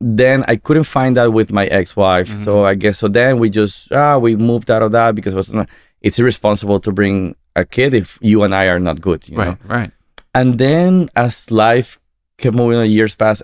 [0.00, 2.28] then I couldn't find that with my ex-wife.
[2.28, 2.44] Mm-hmm.
[2.44, 3.08] So I guess so.
[3.08, 5.68] Then we just ah we moved out of that because it was not,
[6.02, 9.28] it's irresponsible to bring a kid if you and I are not good.
[9.28, 9.44] You know.
[9.44, 9.90] Right, right.
[10.34, 11.98] And then as life
[12.38, 13.42] kept moving, on, years passed.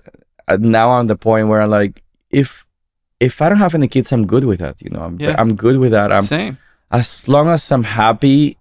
[0.49, 2.65] uh, Now I'm the point where I'm like, if
[3.21, 4.81] if I don't have any kids, I'm good with that.
[4.83, 5.37] You know, I'm Yeah.
[5.39, 6.11] I'm good with that.
[6.13, 6.59] I'm Same.
[6.91, 8.57] as long as I'm happy.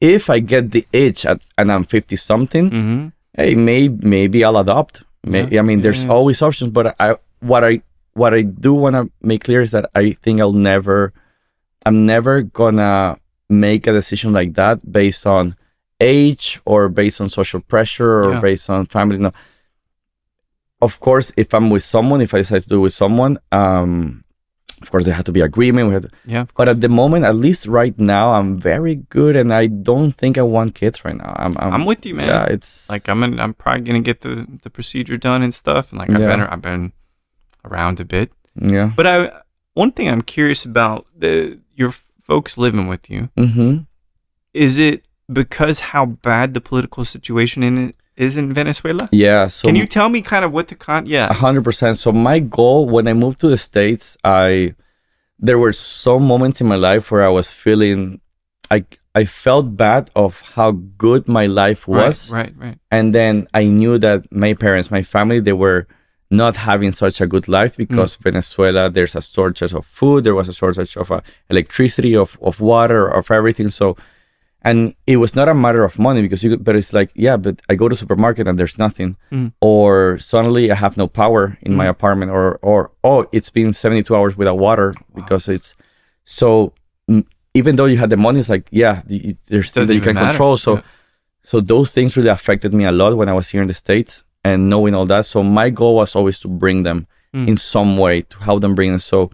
[0.00, 3.06] If I get the itch at, and I'm 50 something, Mm-hmm.
[3.40, 5.02] hey, may, maybe I'll adopt.
[5.26, 5.60] May, Yeah.
[5.60, 6.10] I mean, there's Yeah.
[6.12, 7.80] always options, but I what I
[8.12, 11.12] what I do want to make clear is that I think I'll never,
[11.86, 13.16] I'm never gonna
[13.48, 15.56] make a decision like that based on
[16.00, 18.40] age or based on social pressure or Yeah.
[18.40, 19.18] based on family.
[19.18, 19.32] No.
[20.80, 24.22] Of course, if I'm with someone, if I decide to do it with someone, um,
[24.82, 25.88] of course there had to be agreement.
[25.88, 26.44] We had to, Yeah.
[26.56, 30.36] but at the moment, at least right now, I'm very good, and I don't think
[30.36, 31.32] I want kids right now.
[31.38, 32.26] I'm, I'm, I'm with you, man.
[32.28, 35.90] Yeah, it's like I'm in, I'm probably gonna get the the procedure done and stuff.
[35.90, 36.28] And like I've Yeah.
[36.36, 36.92] been I've been
[37.64, 38.30] around a bit.
[38.60, 38.92] yeah.
[38.94, 39.30] But I
[39.74, 41.92] one thing I'm curious about the your
[42.28, 43.72] folks living with you Mm-hmm.
[44.64, 44.98] is it
[45.40, 49.08] because how bad the political situation in it is in Venezuela?
[49.10, 49.48] Yeah.
[49.48, 51.00] So Can you tell me kind of what the con?
[51.06, 51.32] Yeah.
[51.44, 51.98] hundred percent.
[51.98, 54.74] So my goal when I moved to the states, I
[55.46, 58.20] there were some moments in my life where I was feeling
[58.70, 58.78] I
[59.20, 60.68] I felt bad of how
[61.06, 62.78] good my life was, Right, right, right.
[62.96, 65.86] and then I knew that my parents, my family, they were
[66.36, 70.48] not having such a good life because Venezuela, there's a shortage of food, there was
[70.48, 71.20] a shortage of uh,
[71.50, 73.68] electricity, of, of water, of everything.
[73.68, 73.96] So,
[74.62, 77.36] and it was not a matter of money because you, could, but it's like, yeah,
[77.36, 79.52] but I go to supermarket and there's nothing, Mm.
[79.60, 84.14] or suddenly I have no power in my apartment, or or oh, it's been 72
[84.16, 85.74] hours without water because it's
[86.24, 86.72] so.
[87.10, 87.24] mm,
[87.56, 89.02] Even though you had the money, it's like yeah,
[89.50, 90.28] there's things that you can matter.
[90.28, 90.56] control.
[90.56, 90.82] So Yeah.
[91.50, 94.24] so those things really affected me a lot when I was here in the States
[94.44, 95.26] and knowing all that.
[95.26, 97.48] So my goal was always to bring them Mm.
[97.48, 99.00] in some way, to help them bring them.
[99.00, 99.30] So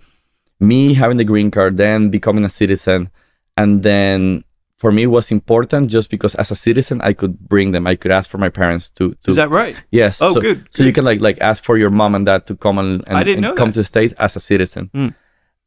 [0.58, 3.10] me having the green card, then becoming a citizen,
[3.58, 4.44] and then
[4.78, 7.86] for me it was important just because as a citizen I could bring them.
[7.86, 9.76] I could ask for my parents to to Is that right?
[9.90, 10.22] yes.
[10.22, 12.54] Oh, so, good, So you can like like ask for your mom and dad to
[12.56, 13.74] come and, and, and come that.
[13.74, 14.88] to the States as a citizen.
[14.94, 15.12] Mm.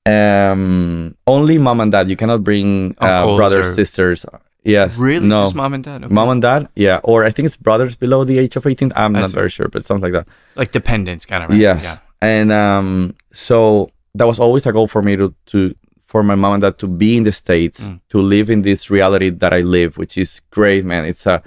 [0.05, 2.09] Um, only mom and dad.
[2.09, 4.25] You cannot bring uh, brothers, or- sisters.
[4.63, 4.95] Yes.
[4.97, 5.27] Really?
[5.27, 5.43] No.
[5.43, 6.03] Just mom and dad?
[6.03, 6.13] Okay.
[6.13, 8.91] Mom and dad, yeah, or I think it's brothers below the age of eighteen.
[8.95, 9.35] I'm I not see.
[9.35, 10.31] very sure, but something like that.
[10.55, 11.49] like dependents, kind of.
[11.49, 11.59] Right?
[11.59, 11.83] Yes.
[11.83, 11.97] Yeah.
[12.21, 16.53] and um, so that was always a goal for me to to for my mom
[16.53, 17.99] and dad to be in the states, Mm.
[18.09, 21.05] to live in this reality that I live, which is great, man.
[21.05, 21.41] It's a,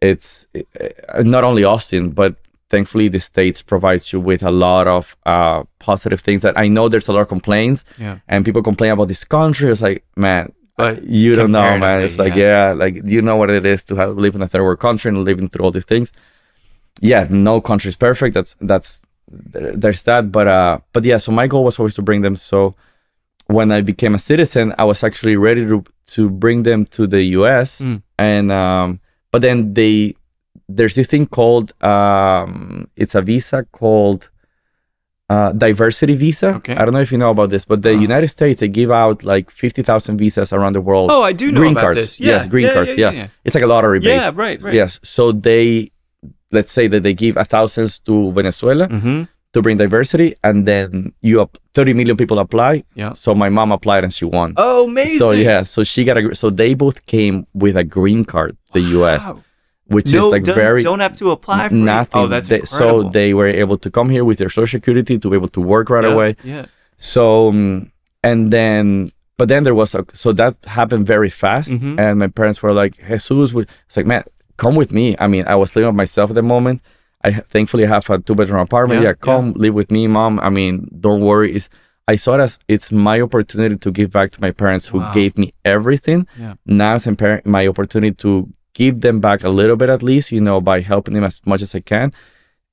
[0.00, 2.36] it's uh, not only Austin, but
[2.68, 6.42] thankfully the states provides you with a lot of uh positive things.
[6.42, 8.18] That I know there's a lot of complaints, Yeah.
[8.28, 9.70] and people complain about this country.
[9.72, 12.02] It's like, man, But you don't know, man.
[12.02, 13.00] It's like, comparatively, yeah.
[13.00, 15.18] like you know what it is to have live in a third world country and
[15.24, 16.12] living through all these things.
[17.00, 18.34] Yeah, no country is perfect.
[18.34, 21.18] That's that's there's that, but uh, but yeah.
[21.18, 22.36] So my goal was always to bring them.
[22.36, 22.74] So
[23.46, 27.22] when I became a citizen, I was actually ready to to bring them to the
[27.38, 27.80] U.S.
[27.80, 28.02] Mm.
[28.18, 29.00] and um,
[29.30, 30.14] but then they
[30.68, 34.30] there's this thing called um, it's a visa called
[35.32, 36.48] uh, diversity visa.
[36.58, 36.74] Okay.
[36.78, 38.08] I don't know if you know about this, but the Uh-huh.
[38.08, 41.08] United States they give out like fifty thousand visas around the world.
[41.14, 42.00] Oh, I do know green about cards.
[42.00, 42.12] this.
[42.20, 42.28] Yeah.
[42.30, 42.96] Yes, green yeah, cards.
[43.02, 43.12] Yeah.
[43.18, 43.28] Yeah.
[43.44, 44.20] It's like a lottery base.
[44.20, 44.74] Yeah, right, right.
[44.80, 45.00] Yes.
[45.02, 45.66] So they,
[46.56, 49.20] let's say that they give a thousands to Venezuela Mm-hmm.
[49.54, 52.72] to bring diversity, and then you up thirty million people apply.
[53.02, 53.12] Yeah.
[53.24, 54.48] So my mom applied and she won.
[54.56, 55.18] Oh, amazing.
[55.22, 56.34] So yeah, so she got a.
[56.34, 59.42] So they both came with a green card, to the U.S., Wow.
[59.86, 62.20] Which no, is like don't, very don't have to apply for nothing.
[62.20, 62.24] It.
[62.24, 65.30] Oh, that's They- so they were able to come here with their social security to
[65.30, 66.36] be able to work right yeah, away.
[66.44, 66.66] Yeah.
[66.96, 67.90] So um,
[68.22, 71.98] and then but then there was a so that happened very fast Mhm.
[71.98, 73.52] and my parents were like Jesus
[73.86, 74.22] it's like man
[74.56, 76.80] come with me I mean I was living by myself at the moment
[77.24, 80.50] I thankfully have a two bedroom apartment Yeah, yeah, come live with me mom I
[80.50, 81.68] mean don't worry it's
[82.06, 85.12] I saw it as it's my opportunity to give back to my parents who Wow.
[85.14, 86.54] gave me everything Yeah.
[86.66, 87.08] now it's
[87.44, 91.14] my opportunity to give them back a little bit at least you know by helping
[91.14, 92.12] them as much as I can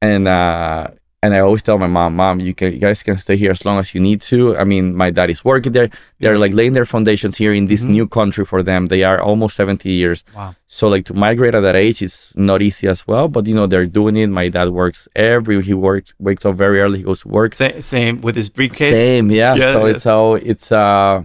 [0.02, 0.88] and uh
[1.22, 3.66] and I always tell my mom, mom, you can you guys can stay here as
[3.66, 4.56] long as you need to.
[4.56, 5.90] I mean, my dad is working there.
[6.22, 7.90] They're like laying their foundations here in this Mhm.
[7.90, 8.88] new country for them.
[8.88, 10.24] They are almost 70 years.
[10.34, 10.56] Wow.
[10.68, 13.28] So like to migrate at that age is not easy as well.
[13.28, 14.28] But you know, they're doing it.
[14.28, 17.54] My dad works every he works wakes up very early, he goes to work.
[17.54, 18.94] Sa- same with his briefcase.
[18.94, 19.56] Same, yeah.
[19.56, 19.92] Yeah, so yeah.
[19.92, 21.24] it's so it's uh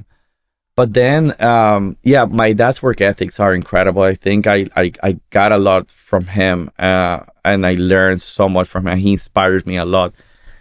[0.76, 4.02] but then um yeah, my dad's work ethics are incredible.
[4.02, 8.48] I think I I, I got a lot from him uh and I learned so
[8.48, 8.98] much from him.
[8.98, 10.14] He inspires me a lot.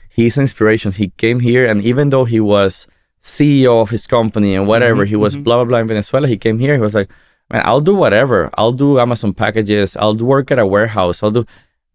[0.10, 0.92] he's an inspiration.
[0.92, 2.88] He came here, and even though he was
[3.22, 5.44] CEO of his company and whatever, Mhm, he was mhm.
[5.46, 6.28] blah blah blah in Venezuela.
[6.28, 6.76] He came here.
[6.76, 7.10] He was like,
[7.50, 8.50] man, I'll do whatever.
[8.58, 9.96] I'll do Amazon packages.
[9.98, 11.24] I'll do work at a warehouse.
[11.24, 11.46] I'll do.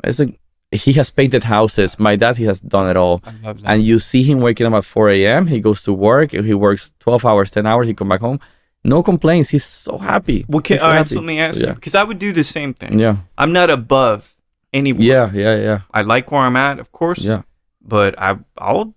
[0.05, 0.35] It's like
[0.71, 1.99] he has painted houses.
[1.99, 3.23] My dad, he has done it all.
[3.25, 3.71] I love that.
[3.71, 5.47] And you see him waking up at 4 a.m.
[5.47, 6.33] He goes to work.
[6.33, 7.87] He works 12 hours, 10 hours.
[7.89, 8.39] He come back home.
[8.85, 9.51] No complaints.
[9.51, 10.45] He's so happy.
[10.49, 11.09] well, can, so all right, happy.
[11.11, 12.99] so let me ask So, you because I would do the same thing.
[12.99, 13.17] Yeah.
[13.37, 14.37] I'm not above
[14.73, 15.03] anyone.
[15.03, 15.31] Yeah.
[15.33, 15.57] Yeah.
[15.57, 15.81] Yeah.
[15.93, 17.19] I like where I'm at, of course.
[17.19, 17.43] Yeah.
[17.83, 18.95] but I I'll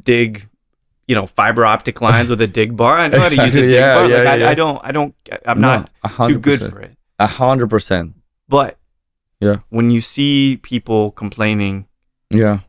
[0.00, 0.48] dig,
[1.06, 2.98] you know, fiber optic lines with a dig bar.
[2.98, 4.08] I know how to use a Exactly, dig yeah, bar.
[4.08, 4.48] yeah, like I, yeah.
[4.50, 5.14] I don't I don't
[5.46, 5.84] I'm No,
[6.18, 6.96] not too good for it.
[7.18, 8.14] A hundred percent.
[8.48, 8.78] But
[9.40, 9.58] Yeah.
[9.68, 11.86] when you see people complaining
[12.30, 12.60] Yeah.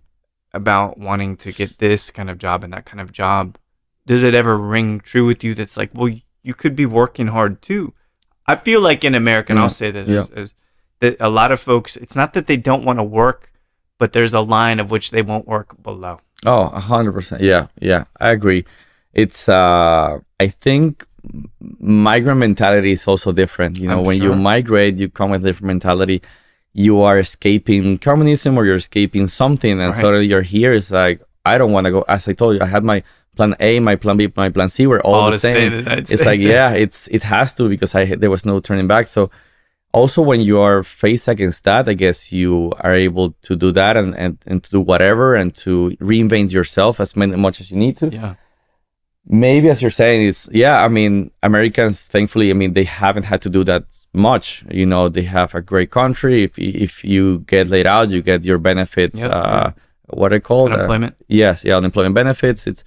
[0.53, 3.57] about wanting to get this kind of job and that kind of job,
[4.05, 5.53] does it ever ring true with you?
[5.53, 6.11] That's like, well,
[6.43, 7.93] you could be working hard too.
[8.47, 10.19] I feel like in America, and Yeah, I'll say this, yeah.
[10.19, 10.53] is, is
[10.99, 13.51] that a lot of folks, it's not that they don't want to work,
[13.97, 16.19] but there's a line of which they won't work below.
[16.45, 17.41] Oh, a hundred percent.
[17.41, 18.65] Yeah, yeah, I agree.
[19.13, 21.05] It's uh I think
[21.79, 23.79] migrant mentality is also different.
[23.79, 26.21] You know, I'm when you migrate, you come with a different mentality.
[26.83, 30.01] You are escaping communism or you're escaping something, and Right.
[30.01, 30.73] suddenly you're here.
[30.73, 32.01] It's like I don't want to go.
[32.15, 32.99] As I told you, I had my
[33.37, 35.71] plan A, my plan B, my plan C were all, All the to stay in
[35.71, 35.79] same.
[35.79, 39.07] United It's like yeah, it's it has to because I there was no turning back.
[39.07, 39.29] So
[39.93, 43.95] also when you are faced against that, I guess you are able to do that
[43.95, 47.77] and, and, and to do whatever and to reinvent yourself as many, much as you
[47.77, 48.07] need to.
[48.09, 48.33] Yeah.
[49.27, 50.83] Maybe as you're saying, it's yeah.
[50.85, 54.63] I mean, Americans, thankfully, I mean, they haven't had to do that much.
[54.69, 56.43] You know, they have a great country.
[56.43, 59.19] If if you get laid out, you get your benefits.
[59.19, 59.71] Yep, uh,
[60.21, 60.71] What are called?
[60.71, 61.15] Uh, Unemployment.
[61.27, 62.67] yes, yeah, unemployment benefits.
[62.67, 62.83] It's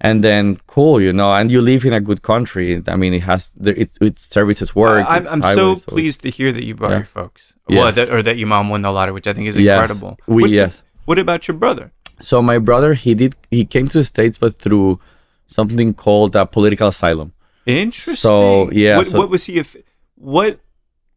[0.00, 2.82] and then cool, you know, and you live in a good country.
[2.86, 5.06] I mean, it has the it, it services work.
[5.08, 6.98] I'm, I'm so pleased to hear that you brought Yeah.
[6.98, 7.54] your folks.
[7.68, 10.18] Well, that, or that your mom won the lottery, which I think is Yes, incredible.
[10.26, 10.82] we- What's- yes.
[11.06, 11.90] What about your brother?
[12.20, 15.00] So my brother, he did he came to the states, but through
[15.48, 17.32] something called a political asylum.
[17.66, 18.16] Interesting.
[18.16, 19.58] So yeah, What, so- what was he?
[19.58, 19.76] If,
[20.14, 20.60] what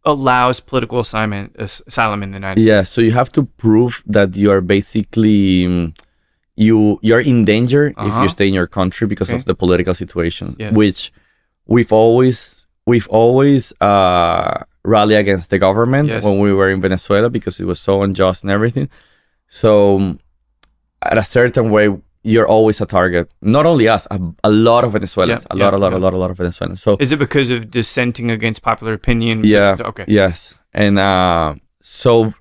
[0.03, 2.67] allows political assignment as- asylum in the United States?
[2.67, 5.93] Yeah, so you have to prove that you are basically um,
[6.55, 8.23] you you're in danger if Uh-huh.
[8.23, 9.37] you stay in your country because Okay.
[9.37, 10.73] of the political situation, Yes.
[10.75, 11.11] which
[11.67, 16.23] we've always we've always uh, rally against the government Yes.
[16.23, 18.89] when we were in Venezuela because it was so unjust and everything.
[19.47, 20.19] So um,
[21.01, 21.87] at a certain way,
[22.23, 23.31] you're always a target.
[23.41, 25.97] Not only us, a, a lot of Venezuelans, Yeah, a lot, yeah, a lot, yeah.
[25.97, 26.81] a lot, a lot of Venezuelans.
[26.81, 29.43] So Is it because of dissenting against popular opinion?
[29.43, 29.75] yeah.
[29.79, 30.05] Okay.
[30.07, 30.53] Yes.
[30.73, 32.33] And uh, so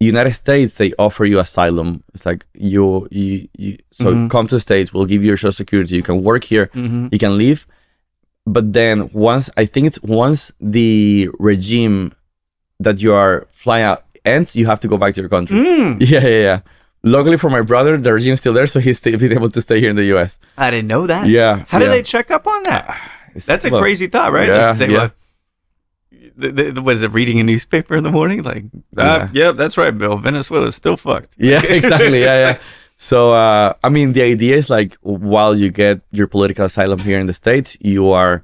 [0.00, 2.02] United States they offer you asylum.
[2.14, 4.28] It's like you you, you so Mhm.
[4.30, 5.94] come to the States, we'll give you your social security.
[5.96, 7.66] You can work here, hmm you can leave.
[8.46, 12.12] But then once I think it's once the regime
[12.80, 15.56] that you are flying out ends, you have to go back to your country.
[15.56, 16.60] Mm, Yeah, yeah, yeah.
[17.06, 19.78] Luckily for my brother, the regime's still there, so he's still been able to stay
[19.78, 20.40] here in the US.
[20.58, 21.28] I didn't know that.
[21.28, 21.64] Yeah.
[21.68, 22.84] How do they check up on that?
[23.46, 24.48] That's a well, crazy thought, right?
[24.48, 24.98] yeah, like say, yeah.
[24.98, 25.10] well,
[26.36, 28.42] the, the, was it reading a newspaper in the morning?
[28.42, 28.64] Like,
[28.96, 29.04] Yeah.
[29.04, 30.16] uh, yeah, that's right, Bill.
[30.16, 31.34] Venezuela's still fucked.
[31.38, 32.22] Yeah, exactly.
[32.22, 32.58] Yeah, yeah.
[32.96, 37.20] So, uh, I mean, the idea is like while you get your political asylum here
[37.20, 38.42] in the States, you are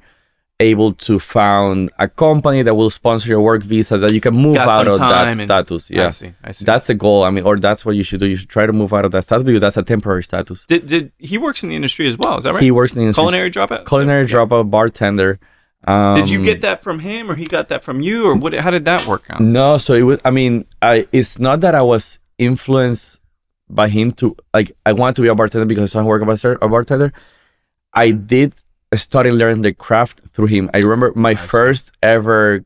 [0.71, 4.55] able to found a company that will sponsor your work visa that you can move
[4.57, 5.91] Got out of that status.
[5.91, 6.09] I Yeah.
[6.09, 6.33] see.
[6.45, 6.65] I see.
[6.65, 7.25] That's the goal.
[7.25, 8.27] I mean, or that's what you should do.
[8.27, 10.65] You should try to move out of that status because that's a temporary status.
[10.69, 12.37] did, did he works in the industry as well?
[12.39, 12.63] Is that right?
[12.63, 13.23] He works in the industry.
[13.23, 13.87] Culinary dropout.
[13.87, 15.39] culinary dropout, bartender.
[15.85, 18.55] Um, Did you get that from him, or he got that from you, or what?
[18.55, 19.41] How did that work out?
[19.41, 20.21] No, so it was.
[20.25, 21.09] I mean, I.
[21.11, 23.19] It's not that I was influenced
[23.69, 24.71] by him to like.
[24.87, 27.13] I wanted to be a bartender because I saw him work as a bartender.
[27.93, 28.55] I did
[28.97, 30.71] study learning the craft through him.
[30.75, 31.47] I remember my see.
[31.47, 32.65] first ever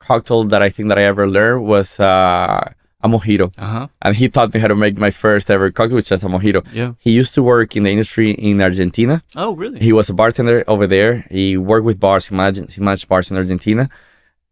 [0.00, 2.70] cocktail that I think that I ever learned was uh,
[3.02, 3.86] a mojito, Uh huh.
[4.02, 6.64] and he taught me how to make my first ever cocktail, which is a mojito.
[6.72, 6.92] Yeah.
[6.98, 9.22] He used to work in the industry in Argentina.
[9.36, 9.80] Oh, really?
[9.80, 11.26] He was a bartender over there.
[11.30, 12.26] He worked with bars.
[12.26, 13.88] He managed, he managed bars in Argentina.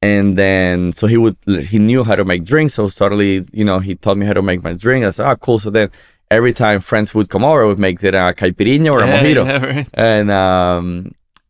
[0.04, 2.74] And then, so he would, he knew how to make drinks.
[2.74, 5.04] So totally, you know, he taught me how to make my drink.
[5.04, 5.60] I said, oh, cool.
[5.60, 5.90] So then
[6.36, 9.14] every time friends would come over, I would make it a caipirinha or a Yeah,
[9.16, 9.44] mojito.
[9.46, 9.88] yeah, right.
[9.94, 10.86] And, um,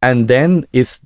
[0.09, 1.01] and then it's,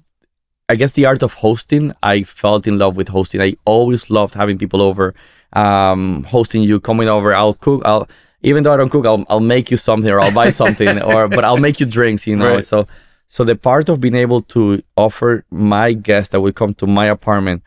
[0.68, 3.40] I guess the art of hosting, I felt in love with hosting.
[3.48, 5.14] I always loved having people over,
[5.52, 7.28] um, hosting you, coming over.
[7.34, 7.82] I'll cook.
[7.84, 8.08] I'll,
[8.42, 11.28] even though I don't cook, I'll, I'll make you something or I'll buy something or,
[11.28, 12.54] but I'll make you drinks, you know?
[12.56, 12.64] Right.
[12.64, 12.86] So,
[13.28, 17.06] so the part of being able to offer my guests that would come to my
[17.06, 17.62] apartment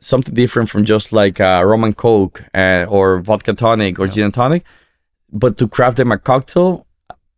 [0.00, 4.12] something different from just like uh, rum and coke uh, or vodka tonic or Yeah.
[4.14, 4.62] gin and tonic,
[5.42, 6.86] but to craft them a cocktail,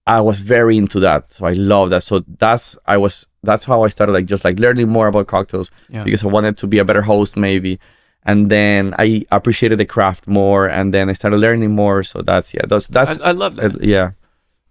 [0.06, 1.30] I was very into that.
[1.30, 2.02] So I love that.
[2.02, 5.70] So that's I was that's how I started like just like learning more about cocktails
[5.88, 6.04] Yeah.
[6.04, 7.78] because I wanted to be a better host maybe.
[8.24, 12.02] and then I appreciated the craft more, and then I started learning more.
[12.02, 13.74] So that's yeah, that's that's I, I love that.
[13.74, 14.10] uh, yeah,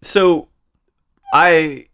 [0.02, 0.48] so
[1.34, 1.86] I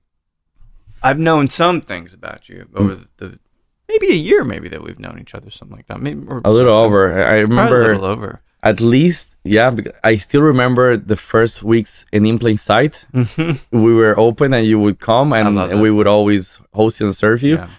[1.02, 2.80] I've known some things about you Mm.
[2.80, 3.40] over the, the
[3.88, 6.74] maybe a year maybe that we've known each other something like that maybe a little
[6.86, 7.02] over.
[7.14, 7.56] I I something.
[7.56, 9.76] Probably remember a little over at least yeah.
[10.04, 13.06] I still remember the first weeks in in plain sight.
[13.14, 13.60] Mhm.
[13.72, 17.16] We were open, and you would come, and, and we would always host you and
[17.16, 17.56] serve you.
[17.58, 17.70] yeah.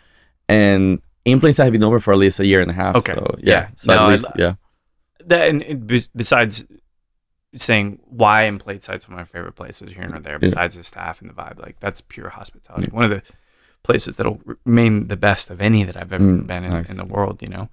[0.48, 2.94] And in plain sight had been open for at least a year and a half.
[2.96, 3.14] Okay.
[3.14, 3.50] So, Yeah.
[3.54, 3.68] yeah.
[3.76, 4.54] So No, at least lo- yeah.
[5.30, 6.64] that and, and bes- besides
[7.56, 11.20] saying why in sight's one of my favorite places here and there besides the staff
[11.20, 13.22] and the vibe like that's pure hospitality one of the
[13.84, 16.90] places that'll remain the best of any that i've ever Mm, been in, nice.
[16.90, 17.68] in the world you know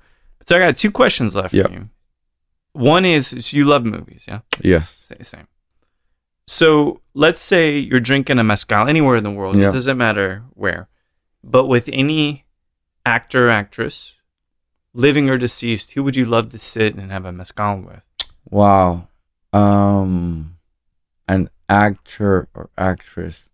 [0.45, 1.64] so i got two questions left Yeah.
[1.66, 1.89] for you
[2.74, 4.99] one is, you love movies yeah Yes.
[5.22, 5.47] Same.
[6.47, 9.55] So let's say you're drinking a mezcal anywhere in the world.
[9.55, 9.69] Yeah.
[9.69, 10.88] It doesn't matter where.
[11.43, 12.45] But with any
[13.05, 14.13] actor, actress,
[14.93, 18.03] living or deceased, who would you love to sit and have a mezcal with?
[18.49, 19.07] Wow.
[19.53, 20.57] Um
[21.28, 23.47] an actor or actress.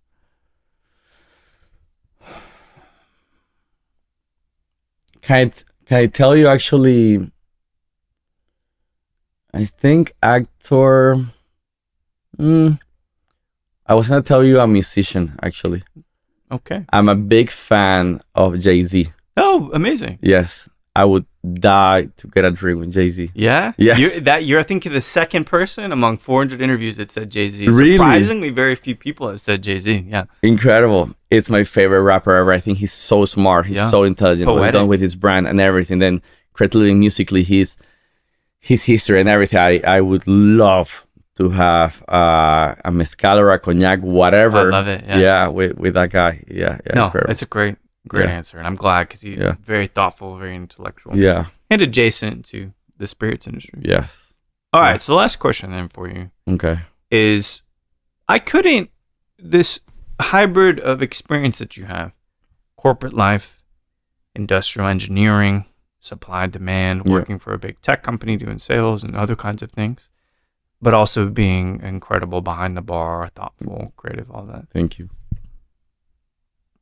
[5.21, 7.31] Can I, t- can I tell you actually
[9.53, 11.25] I think actor
[12.37, 12.79] mm,
[13.85, 15.83] I was gonna tell you a musician actually.
[16.51, 16.85] Okay.
[16.91, 19.11] I'm a big fan of Jay Z.
[19.35, 20.17] Oh, amazing.
[20.21, 20.69] Yes.
[20.95, 23.31] I would die to get a drink with Jay Z.
[23.35, 23.73] Yeah.
[23.77, 23.99] Yes.
[23.99, 27.67] You're, that you're I think the second person among 400 interviews that said Jay Z.
[27.67, 27.93] Really?
[27.97, 30.05] Surprisingly, very few people have said Jay Z.
[30.09, 30.25] Yeah.
[30.41, 31.11] incredible.
[31.29, 32.51] It's my favorite rapper ever.
[32.51, 33.65] I think he's so smart.
[33.65, 33.89] He's Yeah.
[33.89, 34.49] so intelligent.
[34.49, 35.99] What he's done with his brand and everything.
[35.99, 36.21] Then
[36.53, 37.75] creatively musically, his
[38.59, 39.59] his history and everything.
[39.59, 41.05] I, I would love
[41.37, 44.67] to have uh, a mezcal or a cognac, whatever.
[44.67, 45.03] I love it.
[45.07, 45.47] Yeah.
[45.47, 46.43] with, with that guy.
[46.47, 47.31] Yeah, yeah, no, incredible.
[47.31, 47.75] it's a great,
[48.07, 48.35] great Yeah.
[48.35, 49.55] answer, and I'm glad because he's Yeah.
[49.63, 53.79] very thoughtful, very intellectual, yeah, and adjacent to the spirits industry.
[53.83, 54.33] yes.
[54.73, 54.87] All right.
[54.87, 54.91] Yeah.
[54.93, 55.01] right.
[55.01, 56.79] So last question then for you Okay.
[57.11, 57.61] is,
[58.27, 58.89] I couldn't
[59.37, 59.79] this
[60.19, 62.11] hybrid of experience that you have,
[62.75, 63.61] corporate life,
[64.35, 65.65] industrial engineering,
[66.07, 67.13] supply demand, Yeah.
[67.13, 70.09] working for a big tech company doing sales and other kinds of things,
[70.81, 74.65] but also being incredible behind the bar, thoughtful, creative, all that.
[74.73, 75.09] Thank you.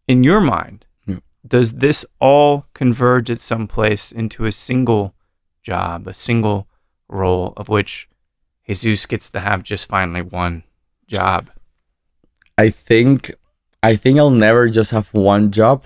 [0.07, 1.19] In your mind, Yeah.
[1.47, 5.15] does this all converge at some place into a single
[5.63, 6.67] job, a single
[7.09, 8.07] role of which
[8.67, 10.63] Jesus gets to have just finally one
[11.07, 11.49] job?
[12.57, 13.33] I think
[13.83, 15.83] I think I'll never just have one job.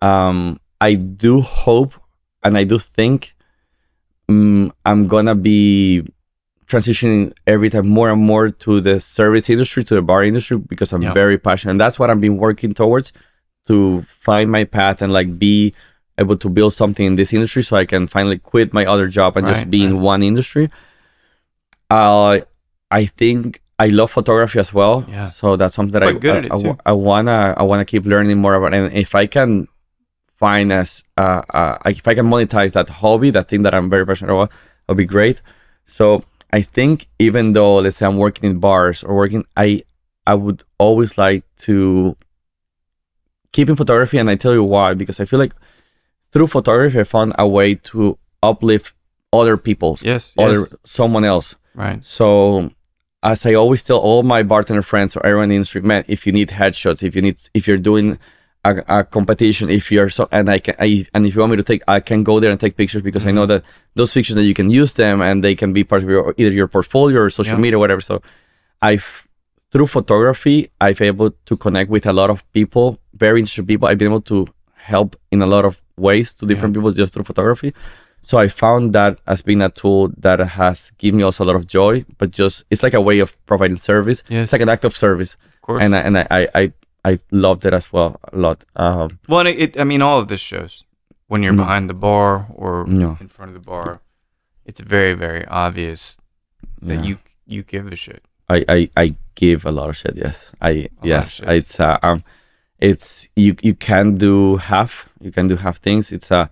[0.00, 1.92] Um, I do hope
[2.44, 3.34] and I do think
[4.28, 6.06] um, I'm gonna be
[6.66, 10.92] transitioning every time more and more to the service industry, to the bar industry, because
[10.92, 11.72] I'm very passionate.
[11.72, 13.12] And that's what I've been working towards
[13.66, 15.74] to find my path and like be
[16.18, 19.36] able to build something in this industry so I can finally quit my other job
[19.36, 20.70] and just Right, be in one industry.
[21.90, 22.40] Uh,
[22.90, 25.04] I think I love photography as well.
[25.08, 25.30] Yeah.
[25.30, 26.76] So that's something that I, Quite I, I.
[26.86, 28.72] I wanna I wanna keep learning more about.
[28.74, 29.68] And if I can
[30.44, 30.90] find as
[31.24, 34.50] uh, uh if I can monetize that hobby, that thing that I'm very passionate about,
[34.84, 35.38] it'll be great.
[35.96, 36.06] So
[36.58, 39.68] I think even though let's say I'm working in bars or working, I
[40.32, 41.76] I would always like to
[43.56, 45.54] keep in photography, and I tell you why because I feel like
[46.32, 48.18] through photography I found a way to
[48.50, 48.92] uplift
[49.40, 50.22] other people, Yes.
[50.44, 50.74] other yes.
[50.98, 51.48] someone else.
[51.74, 52.00] Right.
[52.16, 52.70] So
[53.22, 56.20] as I always tell all my bartender friends or everyone in the industry, man, if
[56.26, 58.08] you need headshots, if you need, if you're doing
[58.64, 61.56] a, a competition, if you're so, and I can, I, and if you want me
[61.58, 63.48] to take, I can go there and take pictures because I know mm-hmm.
[63.48, 66.34] that those pictures that you can use them and they can be part of your
[66.36, 67.60] either your portfolio or social Yeah.
[67.60, 68.00] media, whatever.
[68.00, 68.22] So
[68.80, 69.26] I've
[69.70, 73.88] through photography, I've able to connect with a lot of people, very interesting people.
[73.88, 74.46] I've been able to
[74.76, 77.74] help in a lot of ways to different people just through photography.
[78.22, 81.56] So I found that as being a tool that has given me also a lot
[81.56, 84.22] of joy, but just it's like a way of providing service.
[84.28, 84.44] Yes.
[84.44, 85.82] It's like an act of service, Of course.
[85.82, 86.72] and I, and I, I
[87.04, 88.64] I loved it as well a lot.
[88.76, 90.84] Um, well, it, it, I mean, all of this shows
[91.28, 91.64] when you're Mm.
[91.64, 93.16] behind the bar or No.
[93.20, 94.00] in front of the bar,
[94.64, 96.16] it's very, very obvious
[96.82, 97.02] that yeah.
[97.08, 98.22] you you give a shit.
[98.48, 100.16] I, I I give a lot of shit.
[100.16, 100.70] Yes, I
[101.02, 101.30] A yes.
[101.32, 101.48] shit.
[101.48, 102.22] It's uh, um,
[102.78, 105.08] it's you you can do half.
[105.20, 106.12] You can do half things.
[106.12, 106.46] It's uh,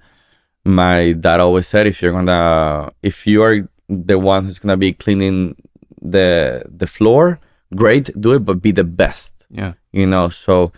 [0.65, 4.93] my dad always said if you're gonna if you are the one who's gonna be
[4.93, 5.57] cleaning
[6.01, 7.39] the the floor,
[7.75, 9.47] great, do it, but be the best.
[9.51, 9.73] Yeah.
[9.93, 10.73] You know, so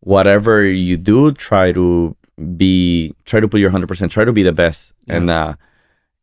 [0.00, 2.16] whatever you do, try to
[2.56, 4.12] be try to put your hundred percent.
[4.12, 4.92] Try to be the best.
[5.06, 5.16] Yeah.
[5.16, 5.54] And uh,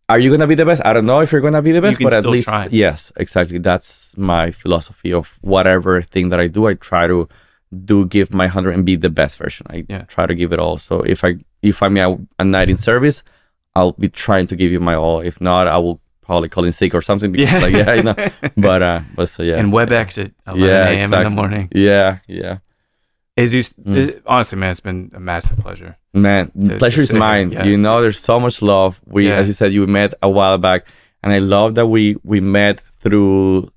[0.07, 0.81] are you gonna be the best?
[0.85, 2.67] I don't know if you're gonna be the best, but at least try.
[2.71, 3.57] yes, exactly.
[3.59, 6.67] That's my philosophy of whatever thing that I do.
[6.67, 7.27] I try to
[7.85, 9.67] do give my hundred and be the best version.
[9.69, 10.03] I Yeah.
[10.03, 10.77] try to give it all.
[10.77, 13.21] So if I if I'm a, a night in service,
[13.75, 15.19] I'll be trying to give you my all.
[15.19, 17.31] If not, I will probably calling sick or something.
[17.33, 17.65] Because, Yeah.
[17.65, 18.15] like, yeah, you know.
[18.67, 19.57] But uh, but so yeah.
[19.59, 20.93] And WebEx at 11 Yeah, a.m.
[20.93, 21.23] in exactly.
[21.29, 21.65] the morning.
[21.87, 22.09] Yeah,
[22.39, 22.55] yeah.
[23.37, 23.95] Jesus, Mm.
[23.97, 25.91] it- honestly, man, it's been a massive pleasure.
[26.13, 27.47] Man, to pleasure is mine.
[27.51, 27.63] yeah.
[27.69, 28.91] You know, there's so much love.
[29.15, 29.39] We, Yeah.
[29.39, 30.81] as you said, you met a while back,
[31.23, 33.71] and I love that we we met through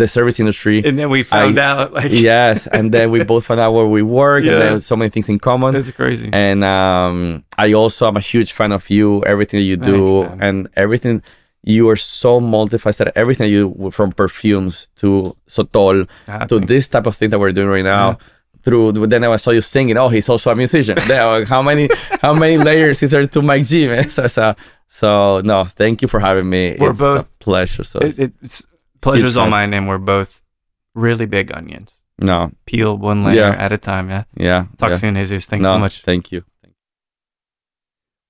[0.00, 0.78] the service industry.
[0.88, 4.02] And then we found out, like, yes, and then we both found out where we
[4.22, 4.52] work, Yeah.
[4.52, 5.70] and then so many things in common.
[5.74, 6.28] that's crazy.
[6.32, 10.42] And um, I also am a huge fan of you, everything that you do, Thanks,
[10.46, 11.22] and everything.
[11.66, 13.10] You are so multifaceted.
[13.16, 16.68] Everything you do, from perfumes to sotol Ah, to thanks.
[16.68, 18.10] this type of thing that we're doing right now.
[18.10, 18.16] Yeah.
[18.62, 19.96] Through then I saw you singing.
[19.98, 20.96] Oh, he's also a musician.
[21.54, 21.88] How many
[22.22, 23.86] how many layers is there to Mike G?
[23.88, 24.08] Man?
[24.16, 24.54] So, so,
[24.88, 26.76] so no, thank you for having me.
[26.78, 27.84] We're it's both- a pleasure.
[27.84, 28.66] So It, it, it's
[29.00, 30.42] pleasure's all mine, and we're both
[30.94, 31.98] really big onions.
[32.18, 33.64] no, Peel one layer Yeah.
[33.64, 34.08] at a time.
[34.10, 34.24] Yeah.
[34.36, 34.96] yeah, Talk yeah.
[34.96, 35.46] soon, Jesus.
[35.46, 36.02] Thanks no, so much.
[36.02, 36.42] Thank you.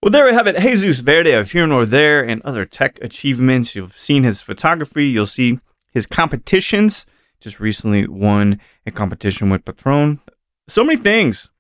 [0.07, 0.61] Well, there we have it.
[0.61, 3.75] Jesus Verde of Here Nor There and other tech achievements.
[3.75, 5.07] You've seen his photography.
[5.07, 5.59] You'll see
[5.91, 7.07] his competitions.
[7.41, 10.21] Just recently won a competition with Patron.
[10.69, 11.51] So many things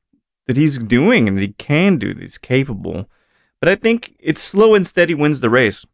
[0.47, 3.11] that he's doing and that he can do, that he's capable.
[3.59, 5.84] But I think it's slow and steady wins the race.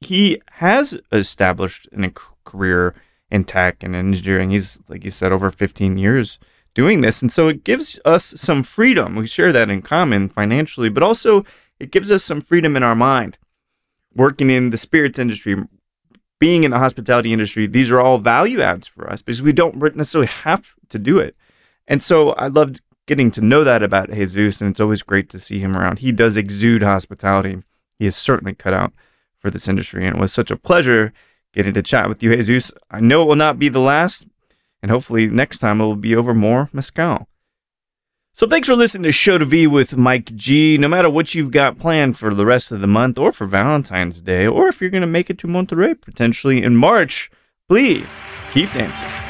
[0.00, 2.10] He has established a
[2.46, 2.94] career
[3.30, 4.48] in tech and engineering.
[4.48, 6.38] He's, like you said, over 15 years
[6.72, 7.20] doing this.
[7.20, 9.14] And so it gives us some freedom.
[9.14, 11.44] We share that in common financially, but also
[11.80, 13.38] it gives us some freedom in our mind.
[14.14, 15.56] Working in the spirits industry,
[16.38, 19.76] being in the hospitality industry, these are all value adds for us because we don't
[19.96, 21.36] necessarily have to do it.
[21.86, 25.38] And so I loved getting to know that about Jesus, and it's always great to
[25.38, 26.00] see him around.
[26.00, 27.58] He does exude hospitality.
[27.98, 28.92] He is certainly cut out
[29.38, 31.12] for this industry, and it was such a pleasure
[31.52, 32.70] getting to chat with you, Jesus.
[32.90, 34.26] I know it will not be the last,
[34.82, 37.28] and hopefully next time it will be over more mezcal.
[38.38, 40.78] So thanks for listening to Show to V with Mike G.
[40.78, 44.20] No matter what you've got planned for the rest of the month or for Valentine's
[44.20, 47.32] Day, or if you're going to make it to Monterey potentially in March,
[47.68, 48.06] please
[48.52, 49.27] keep dancing.